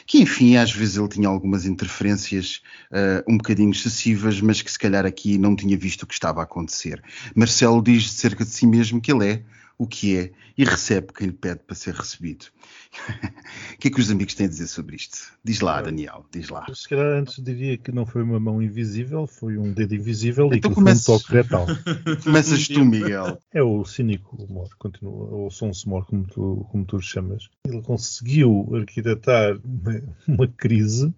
[0.07, 4.79] que enfim, às vezes ele tinha algumas interferências uh, um bocadinho excessivas, mas que se
[4.79, 7.03] calhar aqui não tinha visto o que estava a acontecer.
[7.35, 9.43] Marcelo diz cerca de si mesmo que ele é
[9.79, 12.47] o que é e recebe quem lhe pede para ser recebido.
[13.73, 15.17] o que é que os amigos têm a dizer sobre isto?
[15.41, 16.65] Diz lá, Daniel, diz lá.
[16.73, 20.57] Se calhar antes diria que não foi uma mão invisível, foi um dedo invisível e
[20.57, 21.65] Então que começas- foi um toque retal.
[22.25, 23.41] Começas tu, Miguel.
[23.53, 27.49] É o cínico humor, continua, ou sonso humor, como tu, como tu chamas.
[27.65, 31.13] Ele conseguiu arquitetar uma, uma crise,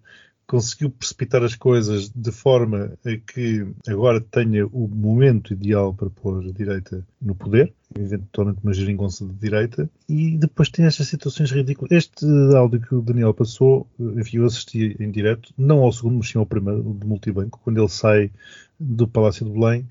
[0.46, 6.44] conseguiu precipitar as coisas de forma a que agora tenha o momento ideal para pôr
[6.44, 11.90] a direita no poder, eventualmente uma geringonça de direita, e depois tem estas situações ridículas.
[11.90, 16.28] Este áudio que o Daniel passou, enfim, eu assisti em direto, não ao segundo, mas
[16.28, 18.30] sim ao primeiro, do multibanco, quando ele sai
[18.78, 19.86] do Palácio de Belém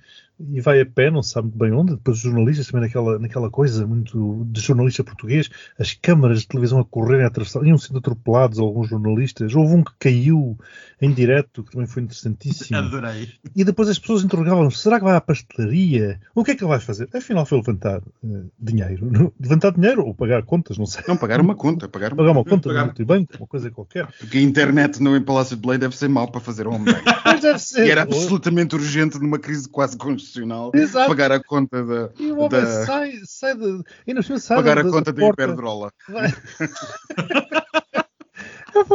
[0.53, 1.91] e vai a pé, não se sabe muito bem onde.
[1.93, 6.79] Depois os jornalistas também naquela, naquela coisa muito de jornalista português, as câmaras de televisão
[6.79, 9.53] a correrem, a atravessar, iam sendo atropelados alguns jornalistas.
[9.53, 10.57] Houve um que caiu
[11.01, 12.77] em direto, que também foi interessantíssimo.
[12.77, 13.29] Adorei.
[13.55, 16.19] E depois as pessoas interrogavam será que vai à pastelaria?
[16.35, 17.09] O que é que ele vai fazer?
[17.13, 19.33] Afinal foi levantar eh, dinheiro.
[19.39, 21.03] Levantar dinheiro ou pagar contas, não sei.
[21.07, 24.07] Não, pagar uma conta, pagar uma Pagar uma conta Pagar- no multibanco, uma coisa qualquer.
[24.19, 27.03] Porque a internet no em Palácio de Belém deve ser mal para fazer home bank.
[27.25, 27.85] Mas deve ser.
[27.85, 29.97] E era absolutamente urgente numa crise quase
[30.31, 31.09] constitucional Exato.
[31.09, 33.83] pagar a conta da, E o homem da- sai, sai de.
[34.07, 35.43] E no sai pagar da, a conta da porta.
[35.43, 35.91] Iberdrola.
[36.09, 36.29] Vai.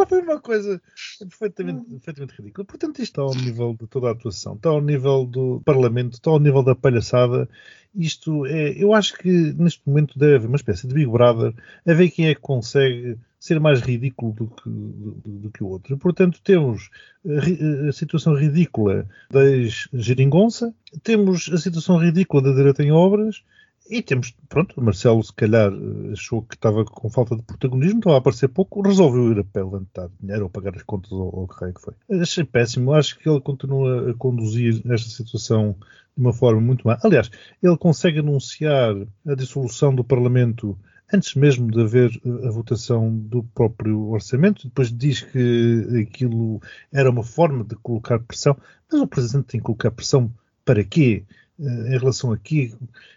[0.09, 0.81] Foi uma coisa
[1.20, 2.64] perfeitamente, perfeitamente ridícula.
[2.64, 6.31] Portanto, isto está ao nível de toda a atuação, está ao nível do Parlamento, está
[6.31, 7.49] ao nível da palhaçada.
[7.94, 11.55] Isto é, eu acho que neste momento deve haver uma espécie de Big Brother
[11.87, 15.68] a ver quem é que consegue ser mais ridículo do que, do, do que o
[15.68, 15.96] outro.
[15.99, 16.90] Portanto, temos
[17.25, 23.42] a, ri- a situação ridícula da ex-geringonça, temos a situação ridícula da direita em obras,
[23.88, 28.16] e temos, pronto, Marcelo se calhar eh, achou que estava com falta de protagonismo, estava
[28.16, 31.46] a aparecer pouco, resolveu ir a pé levantar dinheiro ou pagar as contas ou o
[31.46, 31.94] que raio que foi.
[32.20, 35.77] Achei péssimo, acho que ele continua a conduzir esta situação
[36.16, 36.99] de uma forma muito má.
[37.05, 37.31] Aliás,
[37.62, 38.92] ele consegue anunciar
[39.25, 40.77] a dissolução do Parlamento
[41.12, 46.61] antes mesmo de haver eh, a votação do próprio orçamento, depois diz que aquilo
[46.92, 48.57] era uma forma de colocar pressão,
[48.90, 50.33] mas o Presidente tem que colocar pressão
[50.64, 51.25] para quê?
[51.59, 52.75] Eh, em relação a quê?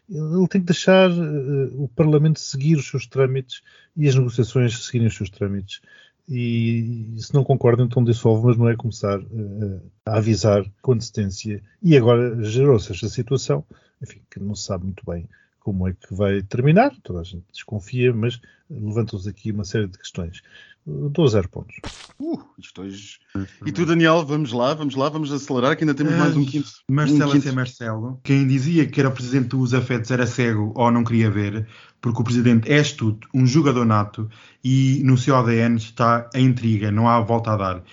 [0.09, 3.61] Ele tem que deixar eh, o Parlamento seguir os seus trâmites
[3.95, 5.81] e as negociações seguirem os seus trâmites.
[6.27, 11.61] E, se não concordam, então dissolve, mas não é começar eh, a avisar com antecedência.
[11.81, 13.65] E agora gerou-se esta situação,
[14.01, 15.27] enfim, que não se sabe muito bem
[15.59, 19.97] como é que vai terminar, toda a gente desconfia, mas levantam-se aqui uma série de
[19.97, 20.41] questões.
[20.85, 21.75] Dou zero pontos.
[22.19, 23.19] Uh, isto hoje.
[23.65, 26.69] E tu, Daniel, vamos lá, vamos lá, vamos acelerar, que ainda temos mais um quinto.
[26.89, 27.43] Marcelo um a quinto.
[27.43, 28.19] ser Marcelo.
[28.23, 31.67] Quem dizia que era o presidente dos afetos era cego ou não queria ver,
[32.01, 34.29] porque o presidente é astuto, um jogador nato
[34.63, 37.83] e no seu ADN está a intriga, não há volta a dar.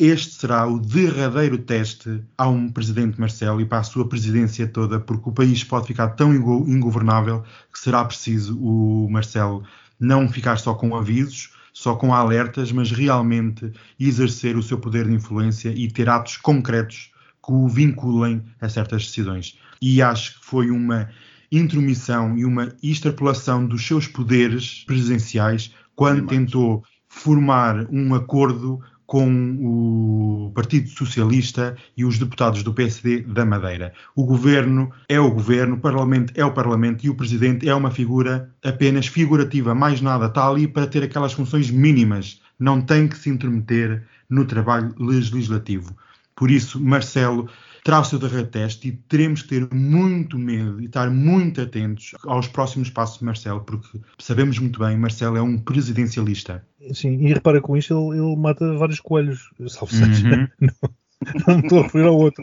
[0.00, 4.98] Este será o derradeiro teste a um presidente Marcelo e para a sua presidência toda,
[4.98, 9.62] porque o país pode ficar tão ingo- ingovernável que será preciso o Marcelo
[10.00, 15.12] não ficar só com avisos, só com alertas, mas realmente exercer o seu poder de
[15.12, 17.10] influência e ter atos concretos
[17.44, 19.58] que o vinculem a certas decisões.
[19.82, 21.10] E acho que foi uma
[21.52, 28.80] intromissão e uma extrapolação dos seus poderes presidenciais quando tentou formar um acordo
[29.10, 29.26] com
[29.60, 33.92] o Partido Socialista e os deputados do PSD da Madeira.
[34.14, 37.90] O governo é o governo, o Parlamento é o Parlamento e o Presidente é uma
[37.90, 43.18] figura apenas figurativa, mais nada, está ali para ter aquelas funções mínimas, não tem que
[43.18, 45.92] se intrometer no trabalho legislativo.
[46.36, 47.50] Por isso, Marcelo
[47.84, 52.12] terá o seu derradeiro teste e teremos que ter muito medo e estar muito atentos
[52.24, 56.64] aos próximos passos de Marcelo, porque sabemos muito bem, Marcelo é um presidencialista.
[56.92, 60.48] Sim, e repara com isto, ele, ele mata vários coelhos, salvo seja.
[60.60, 60.68] Uhum.
[61.20, 62.42] Não, não me estou a referir ao outro.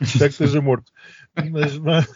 [0.00, 0.92] Espero que esteja morto.
[1.52, 2.08] Mas vários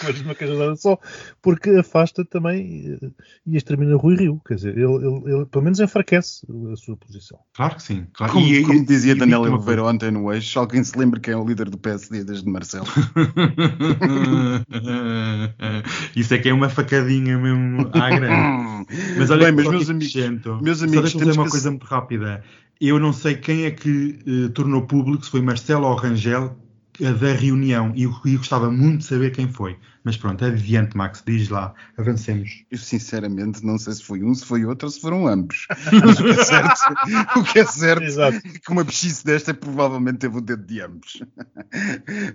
[0.00, 0.98] coelhos numa cajadada só,
[1.42, 3.10] porque afasta também eh,
[3.46, 4.40] e extermina Rui Rio.
[4.46, 7.38] Quer dizer, ele, ele- ele pelo menos enfraquece a sua posição.
[7.54, 8.06] Claro que sim.
[8.12, 8.32] Claro.
[8.34, 11.36] Como, E- como dizia e Daniel Oliveira ontem no Eixo, alguém se lembra quem é
[11.36, 12.86] o líder do PSD desde Marcelo?
[16.14, 18.86] Isso é que é uma facadinha mesmo à grande.
[19.18, 21.44] Mas olha, Bem, mas só meus amigos, gente, meus só amigos, deixa-me temos dizer uma
[21.44, 22.42] que- coisa muito rápida.
[22.80, 26.56] Eu não sei quem é que eh, tornou público, se foi Marcelo ou Rangel,
[27.00, 29.76] da reunião e, e gostava muito de saber quem foi.
[30.06, 32.64] Mas pronto, adiante, Max, diz lá, avancemos.
[32.70, 35.66] Eu sinceramente não sei se foi um, se foi outro ou se foram ambos.
[35.90, 36.80] Mas o que é certo,
[37.36, 38.36] o que é, certo Exato.
[38.36, 41.20] é que uma bichice desta provavelmente teve o dedo de ambos.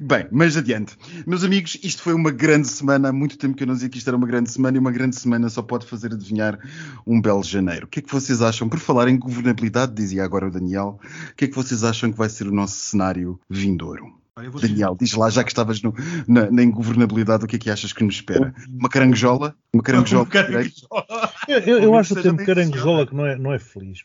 [0.01, 0.97] Bem, mas adiante.
[1.25, 3.07] Meus amigos, isto foi uma grande semana.
[3.07, 4.91] Há muito tempo que eu não dizia que isto era uma grande semana e uma
[4.91, 6.59] grande semana só pode fazer adivinhar
[7.07, 7.85] um belo janeiro.
[7.85, 8.67] O que é que vocês acham?
[8.67, 10.99] Por falar em governabilidade, dizia agora o Daniel,
[11.31, 14.20] o que é que vocês acham que vai ser o nosso cenário vindouro?
[14.61, 15.93] Daniel, diz lá, já que estavas no-
[16.27, 18.53] na, na ingovernabilidade, o que é que achas que nos espera?
[18.69, 19.53] Uma caranguejola?
[19.73, 20.23] Uma caranguejola?
[20.23, 21.30] Um caranguejola.
[21.47, 24.03] Eu, eu- acho o termo nem caranguejola que não é, não é feliz.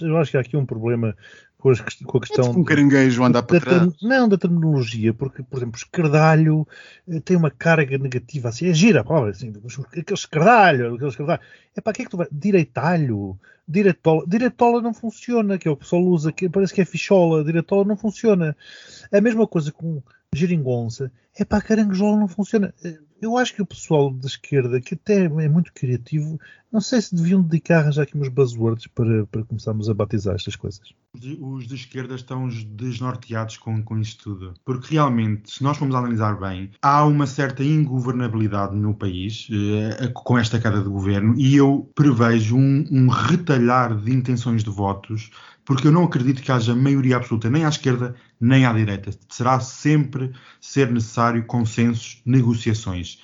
[0.00, 1.16] Eu acho que há aqui um problema
[1.58, 2.50] com, as com a questão.
[2.52, 3.92] Um caranguejo andar para trás.
[4.02, 6.66] não, da terminologia, porque, por exemplo, escardalho
[7.08, 11.10] eh, tem uma carga negativa assim, é gira a palavra, assim, mas aquele escardalho, aquele
[11.10, 11.40] escardalho.
[11.76, 12.28] É para que é que tu vai?
[12.30, 14.24] Direitalho, diretola.
[14.26, 17.44] Diretola não funciona, que é o que o pessoal usa, que parece que é fichola,
[17.44, 18.56] diretola não funciona.
[19.12, 20.02] A mesma coisa com
[20.34, 22.72] geringonça, é para a caranguejola não funciona.
[22.84, 26.38] Eh, Eu acho que o pessoal da esquerda, que até é muito criativo,
[26.72, 30.56] não sei se deviam dedicar arranjar aqui uns buzzwords para, para começarmos a batizar estas
[30.56, 30.92] coisas.
[31.40, 34.54] os de esquerda estão desnorteados com, com isto tudo.
[34.64, 40.38] Porque realmente, se nós formos analisar bem, há uma certa ingovernabilidade no país eh, com
[40.38, 45.30] esta queda de governo e eu prevejo um, um retalhar de intenções de votos,
[45.64, 49.10] porque eu não acredito que haja maioria absoluta nem à esquerda nem à direita.
[49.28, 53.20] Será sempre ser necessário consensos, negociações.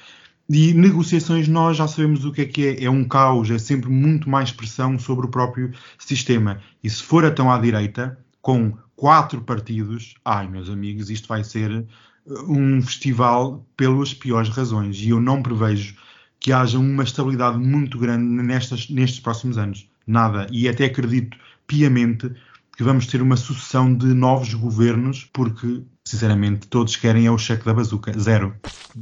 [0.48, 2.84] E negociações nós já sabemos o que é que é.
[2.84, 6.60] É um caos, é sempre muito mais pressão sobre o próprio sistema.
[6.82, 11.86] E se for então à direita, com quatro partidos, ai meus amigos, isto vai ser
[12.26, 14.98] uh, um festival pelas piores razões.
[14.98, 15.96] E eu não prevejo
[16.38, 19.88] que haja uma estabilidade muito grande nestas, nestes próximos anos.
[20.06, 20.46] Nada.
[20.52, 22.30] E até acredito piamente
[22.76, 27.64] que vamos ter uma sucessão de novos governos, porque, sinceramente, todos querem é o cheque
[27.64, 28.12] da bazuca.
[28.18, 28.54] Zero.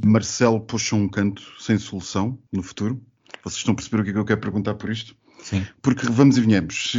[0.05, 3.01] Marcelo puxa um canto sem solução no futuro.
[3.43, 5.15] Vocês estão a perceber o que é que eu quero perguntar por isto?
[5.41, 5.65] Sim.
[5.81, 6.93] Porque vamos e venhamos,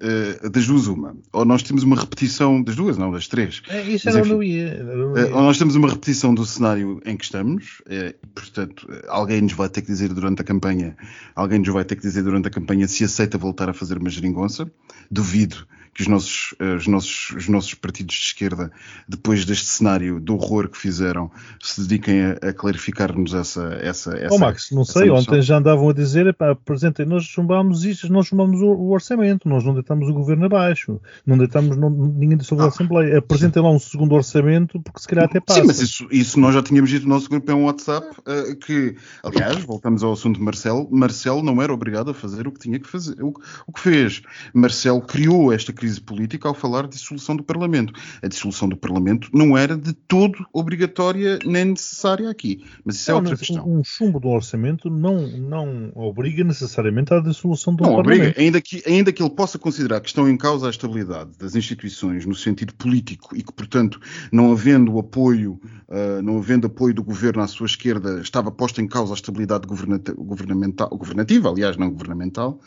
[0.00, 3.60] eh, das duas uma, ou nós temos uma repetição, das duas, não, das três.
[3.68, 4.32] É, isso era enfim.
[4.32, 4.76] onde eu ia.
[4.76, 5.36] ia.
[5.36, 9.68] ou nós temos uma repetição do cenário em que estamos, e, portanto, alguém nos vai
[9.68, 10.96] ter que dizer durante a campanha,
[11.34, 14.08] alguém nos vai ter que dizer durante a campanha se aceita voltar a fazer uma
[14.08, 14.72] geringonça.
[15.10, 18.72] Duvido que os nossos, eh, os nossos, os nossos partidos de esquerda,
[19.06, 21.30] depois deste cenário do horror que fizeram,
[21.62, 24.34] se dediquem a, a clarificar-nos essa, essa, essa.
[24.34, 25.22] Ó Max, não sei, noção.
[25.34, 29.64] ontem já andavam a dizer, apresentem, nós chumbámos isto, nós chumbámos o, o orçamento, nós
[29.64, 33.78] não deitamos o governo abaixo, não deitamos, não- ninguém dissolveu a Assembleia, apresentem lá um
[33.78, 35.60] segundo orçamento, porque se calhar até passa.
[35.60, 38.54] Sim, mas isso, isso nós já tínhamos dito no nosso grupo em um WhatsApp, eh,
[38.54, 42.60] que, aliás, voltamos ao assunto de Marcelo, Marcelo não era obrigado a fazer o que
[42.60, 43.32] tinha que fazer, o,
[43.66, 44.22] o que fez.
[44.54, 47.92] Marcelo criou esta crise política ao falar de dissolução do Parlamento.
[48.22, 53.14] A dissolução do Parlamento não era de todo obrigatória nem necessária aqui, mas isso é
[53.14, 53.68] Não, outra mas questão.
[53.68, 58.20] Um chumbo do orçamento não, não obriga necessariamente à dissolução do Não Parlamento.
[58.20, 61.56] obriga, ainda que, ainda que ele possa considerar que estão em causa a estabilidade das
[61.56, 67.02] instituições no sentido político e que, portanto, não havendo apoio, ah, não havendo apoio do
[67.02, 72.60] governo à sua esquerda, estava posta em causa a estabilidade governamental, governativa, aliás, não governamental,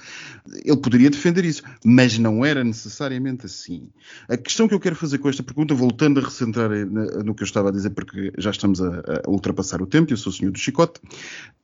[0.66, 2.62] ele poderia defender isso, mas não era
[3.10, 3.90] necessariamente assim.
[4.28, 7.44] A questão que eu quero fazer com esta pergunta, voltando a recentrar na- no que
[7.44, 10.36] eu estava a dizer, porque já estamos a, a ultrapassar o tempo, eu sou o
[10.36, 11.00] senhor do chicote,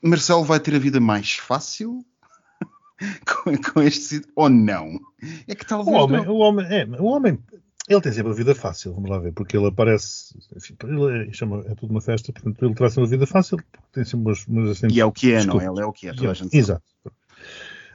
[0.02, 2.06] Marcelo vai ter a vida mais fácil
[3.44, 5.00] com, com este ou não?
[5.48, 6.34] É que O talvez homem, não.
[6.34, 7.40] o homem, é, o homem,
[7.90, 11.34] ele tem sempre a vida fácil, vamos lá ver, porque ele aparece, enfim, ele é,
[11.34, 14.46] chama, é tudo uma festa, portanto ele traz uma vida fácil, porque tem sempre umas,
[14.48, 15.66] umas sempre E é o que é, não é?
[15.66, 16.82] Ele é o que é, toda a é- gente sabe.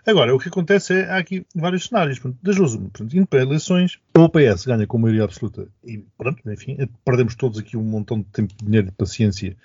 [0.06, 2.20] Agora, o que acontece é, há aqui vários cenários.
[2.20, 2.74] Portanto, das duas,
[3.12, 7.58] indo para eleições, ou o PS ganha com maioria absoluta e pronto, enfim, perdemos todos
[7.58, 9.56] aqui um montão de tempo, dinheiro e paciência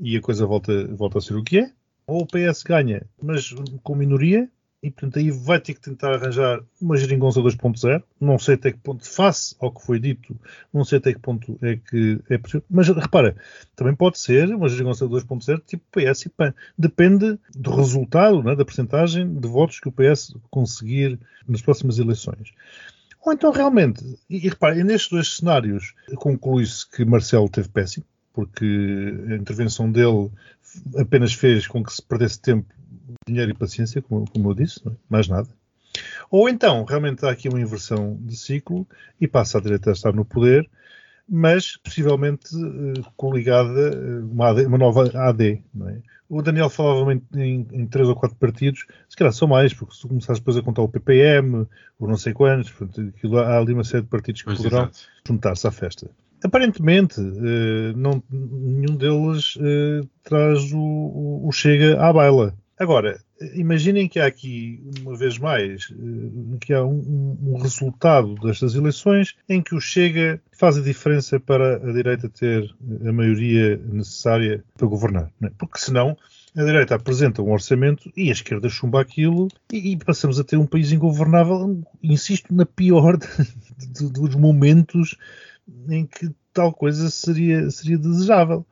[0.00, 1.70] e a coisa volta, volta a ser o que é.
[2.06, 4.48] Ou o PS ganha, mas com minoria,
[4.82, 8.02] e portanto aí vai ter que tentar arranjar uma geringonça 2.0.
[8.20, 10.34] Não sei até que ponto, face ao que foi dito,
[10.72, 12.64] não sei até que ponto é que é possível.
[12.70, 13.36] Mas repara,
[13.76, 16.54] também pode ser uma geringonça 2.0 tipo PS e PAN.
[16.78, 22.52] Depende do resultado, né, da percentagem de votos que o PS conseguir nas próximas eleições.
[23.22, 28.64] Ou então realmente, e, e repare, nestes dois cenários conclui-se que Marcelo teve péssimo, porque
[29.28, 30.30] a intervenção dele
[30.96, 32.66] apenas fez com que se perdesse tempo,
[33.26, 34.92] dinheiro e paciência, como, como eu disse, é?
[35.08, 35.48] mais nada.
[36.30, 38.86] Ou então, realmente há aqui uma inversão de ciclo
[39.20, 40.68] e passa a direita a estar no poder,
[41.28, 45.62] mas possivelmente eh, coligada eh, uma, AD uma nova AD.
[45.86, 45.96] É?
[46.28, 49.94] O Daniel falava em, em, em três ou quatro partidos, se calhar são mais, porque
[49.94, 51.66] se começares depois a contar o PPM,
[51.98, 54.88] ou não sei quantos, portanto, aquilo, há ali uma série de partidos que Pois, poderão
[55.26, 56.08] juntar-se à festa.
[56.42, 60.78] Aparentemente, eh, não, nenhum deles eh, traz o,
[61.46, 62.54] o- Chega à baila.
[62.78, 63.20] Agora,
[63.54, 69.34] imaginem que há aqui, uma vez mais, eh, que há um, um resultado destas eleições
[69.48, 72.74] em que o Chega faz a diferença para a direita ter
[73.06, 75.30] a maioria necessária para governar.
[75.42, 75.50] é?
[75.58, 76.16] Porque senão
[76.56, 80.56] a direita apresenta um orçamento e a esquerda chumba aquilo e, e passamos a ter
[80.56, 83.18] um país ingovernável, insisto, na pior
[84.12, 85.16] dos momentos
[85.88, 88.66] em que tal coisa seria, seria desejável.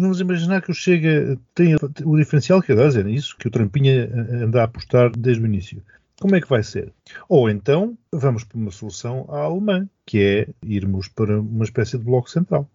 [0.00, 4.10] Vamos imaginar que o Chega tem o diferencial que é isso que o Trampinha
[4.42, 5.82] anda a apostar desde o início.
[6.20, 6.92] Como é que vai ser?
[7.28, 12.04] Ou então vamos para uma solução à alemã, que é irmos para uma espécie de
[12.04, 12.68] bloco central.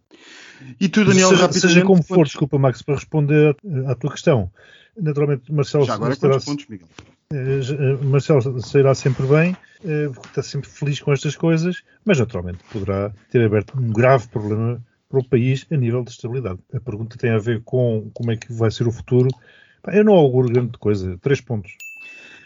[0.79, 1.59] E tu, Daniel, seja, rapidamente.
[1.73, 3.55] seja como for, quantos- desculpa, Max, para responder
[3.87, 4.51] à, tua questão.
[4.99, 6.87] Naturalmente, Marcelo, Já agora, será- quantos pontos, Miguel?
[7.33, 12.59] Eh, eh, Marcelo sairá sempre bem, eh, está sempre feliz com estas coisas, mas naturalmente
[12.71, 16.59] poderá ter aberto um grave problema para o país a nível de estabilidade.
[16.73, 19.29] A pergunta tem a ver com como é que vai ser o futuro.
[19.87, 21.17] Eu não auguro grande coisa.
[21.17, 21.73] Três pontos.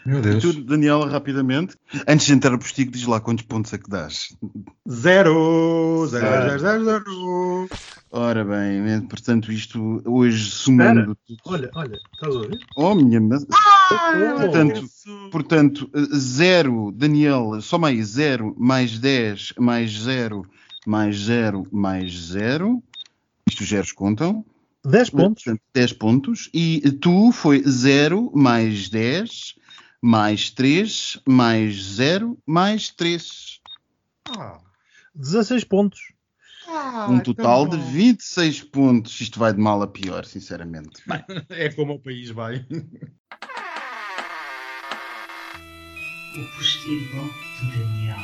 [0.04, 0.42] Meu E Deus.
[0.42, 1.76] tu, Daniel, rapidamente.
[2.08, 4.36] Antes de entrar no postigo, diz lá quantos pontos é que dás.
[4.90, 6.58] Zero, zero, Zero.
[6.58, 7.68] zero, zero, zero.
[8.10, 11.16] Ora bem, né, portanto, isto hoje somando.
[11.26, 12.58] tudo- Olha, olha, estás a ouvir?
[12.76, 13.20] Oh, minha.
[13.54, 15.28] Ah, Portanto, isso.
[15.30, 20.44] Portanto, zero, Daniel, soma aí, zero mais 10 mais zero
[20.86, 22.82] mais zero mais zero.
[23.48, 24.44] Isto os zeros contam.
[24.84, 25.44] 10 pontos.
[25.44, 26.50] Portanto, 10 pontos.
[26.52, 29.54] E tu foi 0 mais 10
[30.02, 33.60] mais 3 mais 0 mais 3.
[34.36, 34.58] Ah,
[35.14, 36.00] 16 pontos.
[37.08, 37.82] um total de bom.
[37.90, 39.20] 26 pontos.
[39.20, 41.00] Isto vai de mal a pior, sinceramente.
[41.06, 42.66] Bem, É como o país vai.
[46.34, 47.30] O postigo
[47.60, 48.16] de Daniel.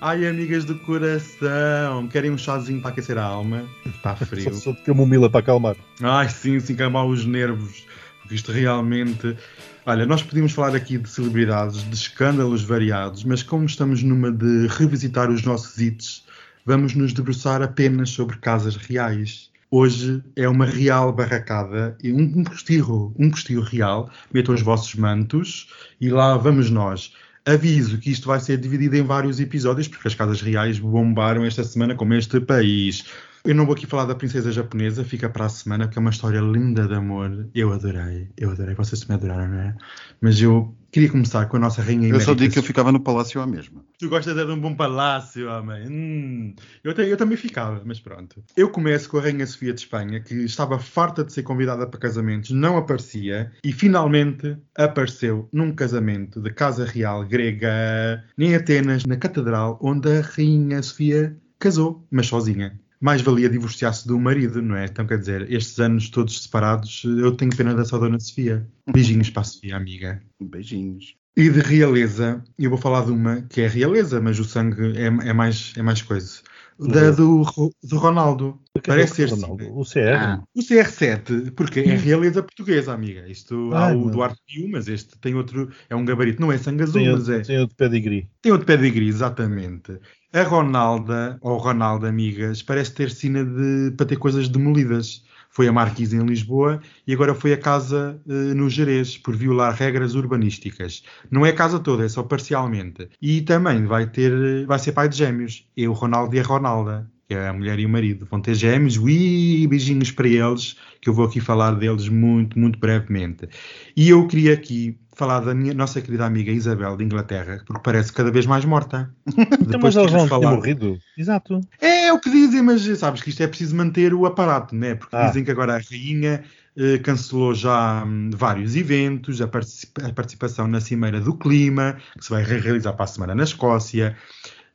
[0.00, 3.68] Ai, amigas do coração, querem um chazinho para aquecer a alma?
[3.84, 4.54] Está frio.
[4.54, 5.76] Só, só de ter uma mila para acalmar.
[6.00, 7.84] Ai, sim, sim, calmar os nervos.
[8.30, 9.36] Isto realmente.
[9.84, 14.66] Olha, nós podíamos falar aqui de celebridades, de escândalos variados, mas como estamos numa de
[14.68, 16.24] revisitar os nossos hits,
[16.64, 19.50] vamos nos debruçar apenas sobre casas reais.
[19.70, 24.10] Hoje é uma real barracada e um, um postirro, um postirro real.
[24.32, 25.68] Metam os vossos mantos
[26.00, 27.12] e lá vamos nós.
[27.46, 31.64] Aviso que isto vai ser dividido em vários episódios, porque as casas reais bombaram esta
[31.64, 33.04] semana como este país.
[33.44, 36.10] Eu não vou aqui falar da princesa japonesa, fica para a semana, porque é uma
[36.10, 37.48] história linda de amor.
[37.54, 38.74] Eu adorei, eu adorei.
[38.74, 39.74] Vocês também adoraram, não é?
[40.20, 43.00] Mas eu queria começar com a nossa rainha eu só digo que eu ficava no
[43.00, 43.82] palácio à mesma.
[43.98, 45.88] Tu gostas de um bom palácio, homem.
[45.88, 48.44] Hum, eu, te- eu também ficava, mas pronto.
[48.54, 51.98] Eu começo com a Rainha Sofia de Espanha, que estava farta de ser convidada para
[52.00, 59.16] casamentos, não aparecia, e finalmente apareceu num casamento de casa real grega, em Atenas, na
[59.16, 62.78] catedral, onde a Rainha Sofia casou, mas sozinha.
[63.00, 64.84] Mais valia divorciar-se do marido, não é?
[64.84, 68.66] Então, quer dizer, estes anos todos separados, eu tenho pena da sua Dona Sofia.
[68.92, 70.22] Beijinhos para a Sofia, amiga.
[70.38, 71.16] Beijinhos.
[71.36, 75.06] E de realeza, eu vou falar de uma que é realeza, mas o sangue é,
[75.06, 76.40] é mais, é mais coisa.
[76.88, 78.60] Da do, Ro- do Ronaldo.
[78.86, 79.78] Parece ser Ronaldo.
[79.78, 80.16] O CR.
[80.16, 83.28] Ah, O CR7, porque é realeza portuguesa, amiga.
[83.28, 84.10] Isto há Ai, o não.
[84.10, 87.28] Duarte Pio, mas este tem outro, é um gabarito, não é sangue azul, Tem mas
[87.28, 87.32] é.
[87.34, 88.28] outro, tem outro pedigree.
[88.40, 89.98] Tem outro pedigree, exatamente.
[90.32, 95.24] A Ronalda, ou Ronaldo, amigas, parece ter sina de, para ter coisas demolidas.
[95.52, 99.74] Foi a Marquise em Lisboa e agora foi a casa eh, no Jerez, por violar
[99.74, 101.02] regras urbanísticas.
[101.30, 103.08] Não é a casa toda, é só parcialmente.
[103.20, 105.68] E também vai ter, vai ser pai de gêmeos.
[105.76, 108.26] O Ronaldo e a Ronalda, que é a mulher e o marido.
[108.28, 112.76] Vão ter gêmeos, ui, beijinhos para eles, que eu vou aqui falar deles muito, muito
[112.76, 113.48] brevemente.
[113.96, 118.12] E eu queria aqui falar da minha, nossa querida amiga Isabel de Inglaterra, porque parece
[118.12, 119.14] cada vez mais morta.
[119.60, 120.98] Então, mas eles tinham falar- morrido.
[121.16, 121.60] Exato.
[121.80, 124.96] É o que dizem, mas sabes que isto é preciso manter o aparato, né?
[124.96, 125.28] Porque Ah.
[125.28, 126.42] dizem que agora a rainha
[126.76, 132.24] eh, cancelou já hum, vários eventos, a, participa- a participação na Cimeira do Clima, que
[132.24, 134.16] se vai re- realizar para a semana na Escócia.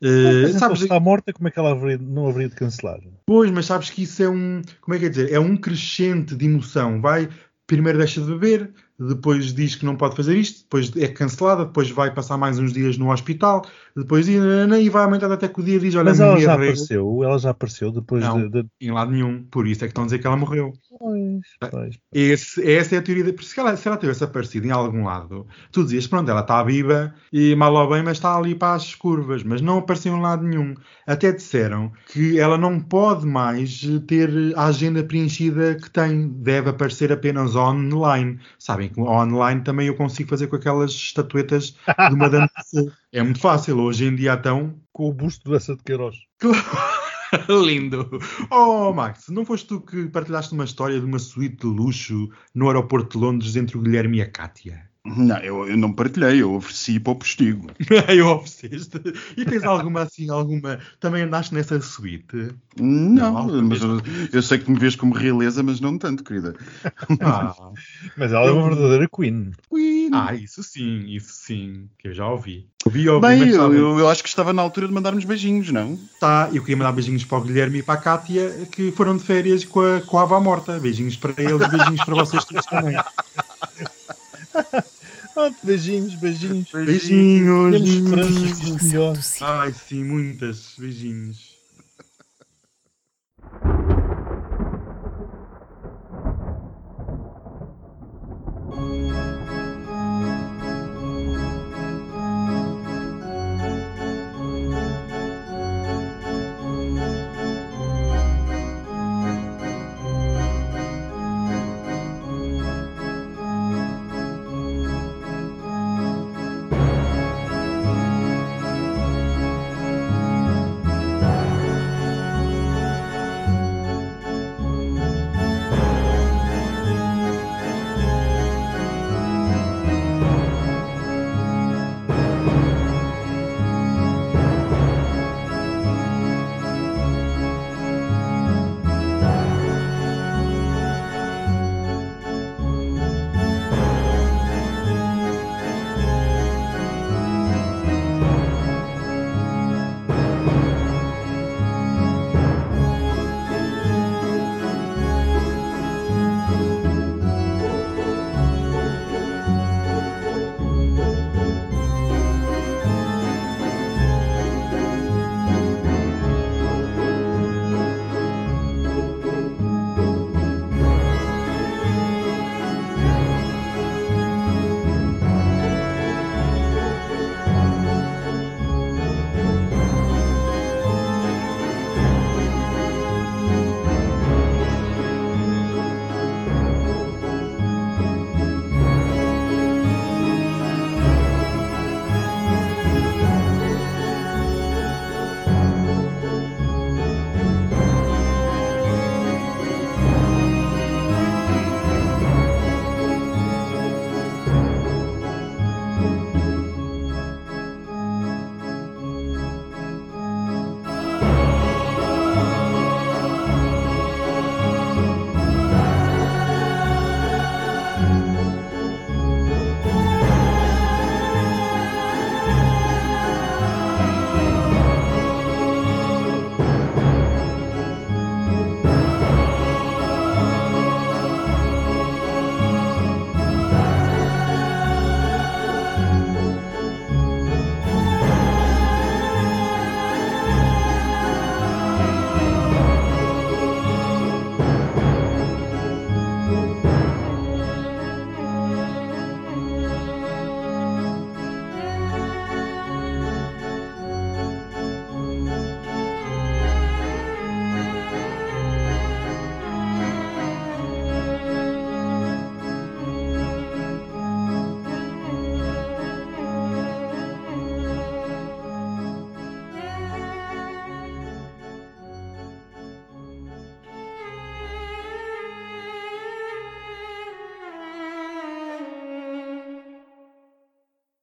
[0.01, 2.99] Mas então, sabes, está morta, como é que ela haveria- não haveria de cancelar?
[3.25, 6.35] Pois, mas sabes que isso é um, como é que é dizer, é um crescente
[6.35, 7.01] de emoção.
[7.01, 7.29] Vai,
[7.65, 11.89] primeiro deixa de beber, depois diz que não pode fazer isto, depois é cancelada, depois
[11.89, 13.65] vai passar mais uns dias no hospital,
[13.95, 17.23] depois e, e vai aumentando até que o dia diz, olha, Mas ela já apareceu,
[17.23, 18.49] ela já apareceu depois Não.
[18.49, 18.63] de.
[18.63, 18.69] de...
[18.81, 20.73] Em lado nenhum, por isso é que estão a dizer que ela morreu.
[20.97, 21.99] Pois, pois.
[22.13, 23.23] Esse- essa é a teoria.
[23.31, 26.63] De, se ela, se ela tivesse aparecido em algum lado, tu dizias, pronto, ela está
[26.63, 30.21] viva e mal ou bem, mas está ali para as curvas, mas não apareceu em
[30.21, 30.73] lado nenhum.
[31.05, 37.11] Até disseram que ela não pode mais ter a agenda preenchida que tem, deve aparecer
[37.11, 38.39] apenas online.
[38.57, 41.75] Sabem que online também eu consigo fazer com aquelas estatuetas
[42.09, 42.93] de Madame Tussauds.
[43.11, 46.15] É muito fácil, hoje em dia então Com o busto dessa de Queiroz.
[47.49, 48.09] Lindo.
[48.49, 52.67] Oh, Max, não foste tu que partilhaste uma história de uma suíte de luxo no
[52.67, 54.89] aeroporto de Londres entre o Guilherme e a Cátia?
[55.05, 57.67] Não, eu, eu não partilhei, eu ofereci para o postigo.
[58.09, 58.99] eu ofereceste.
[59.37, 60.79] E tens alguma assim, alguma.
[60.99, 62.49] Também andaste nessa suíte?
[62.75, 64.01] Não, mas eu,
[64.33, 66.55] eu sei que me vês como realeza, mas não tanto, querida.
[67.21, 67.55] Ah,
[68.17, 69.51] Mas ela é uma verdadeira Queen.
[69.69, 70.09] Queen.
[70.11, 72.67] ah, isso sim, isso sim, que eu já ouvi.
[72.85, 75.23] Ouvi, ouvi, Bem, mas eu, sabe, eu, eu acho que estava na altura de mandarmos
[75.23, 75.99] beijinhos, não?
[76.19, 79.23] tá, eu queria mandar beijinhos para o Guilherme e para a Cátia, que foram de
[79.23, 80.79] férias com a, com a Ava Morta.
[80.79, 82.95] Beijinhos para eles, beijinhos para vocês todos também.
[85.35, 87.71] Beijinhos, beijinhos, beijinhos.
[87.71, 88.09] Beijinhos.
[88.09, 89.41] beijinhos.
[89.41, 90.75] Ai, sim, muitas.
[90.79, 91.55] Beijinhos.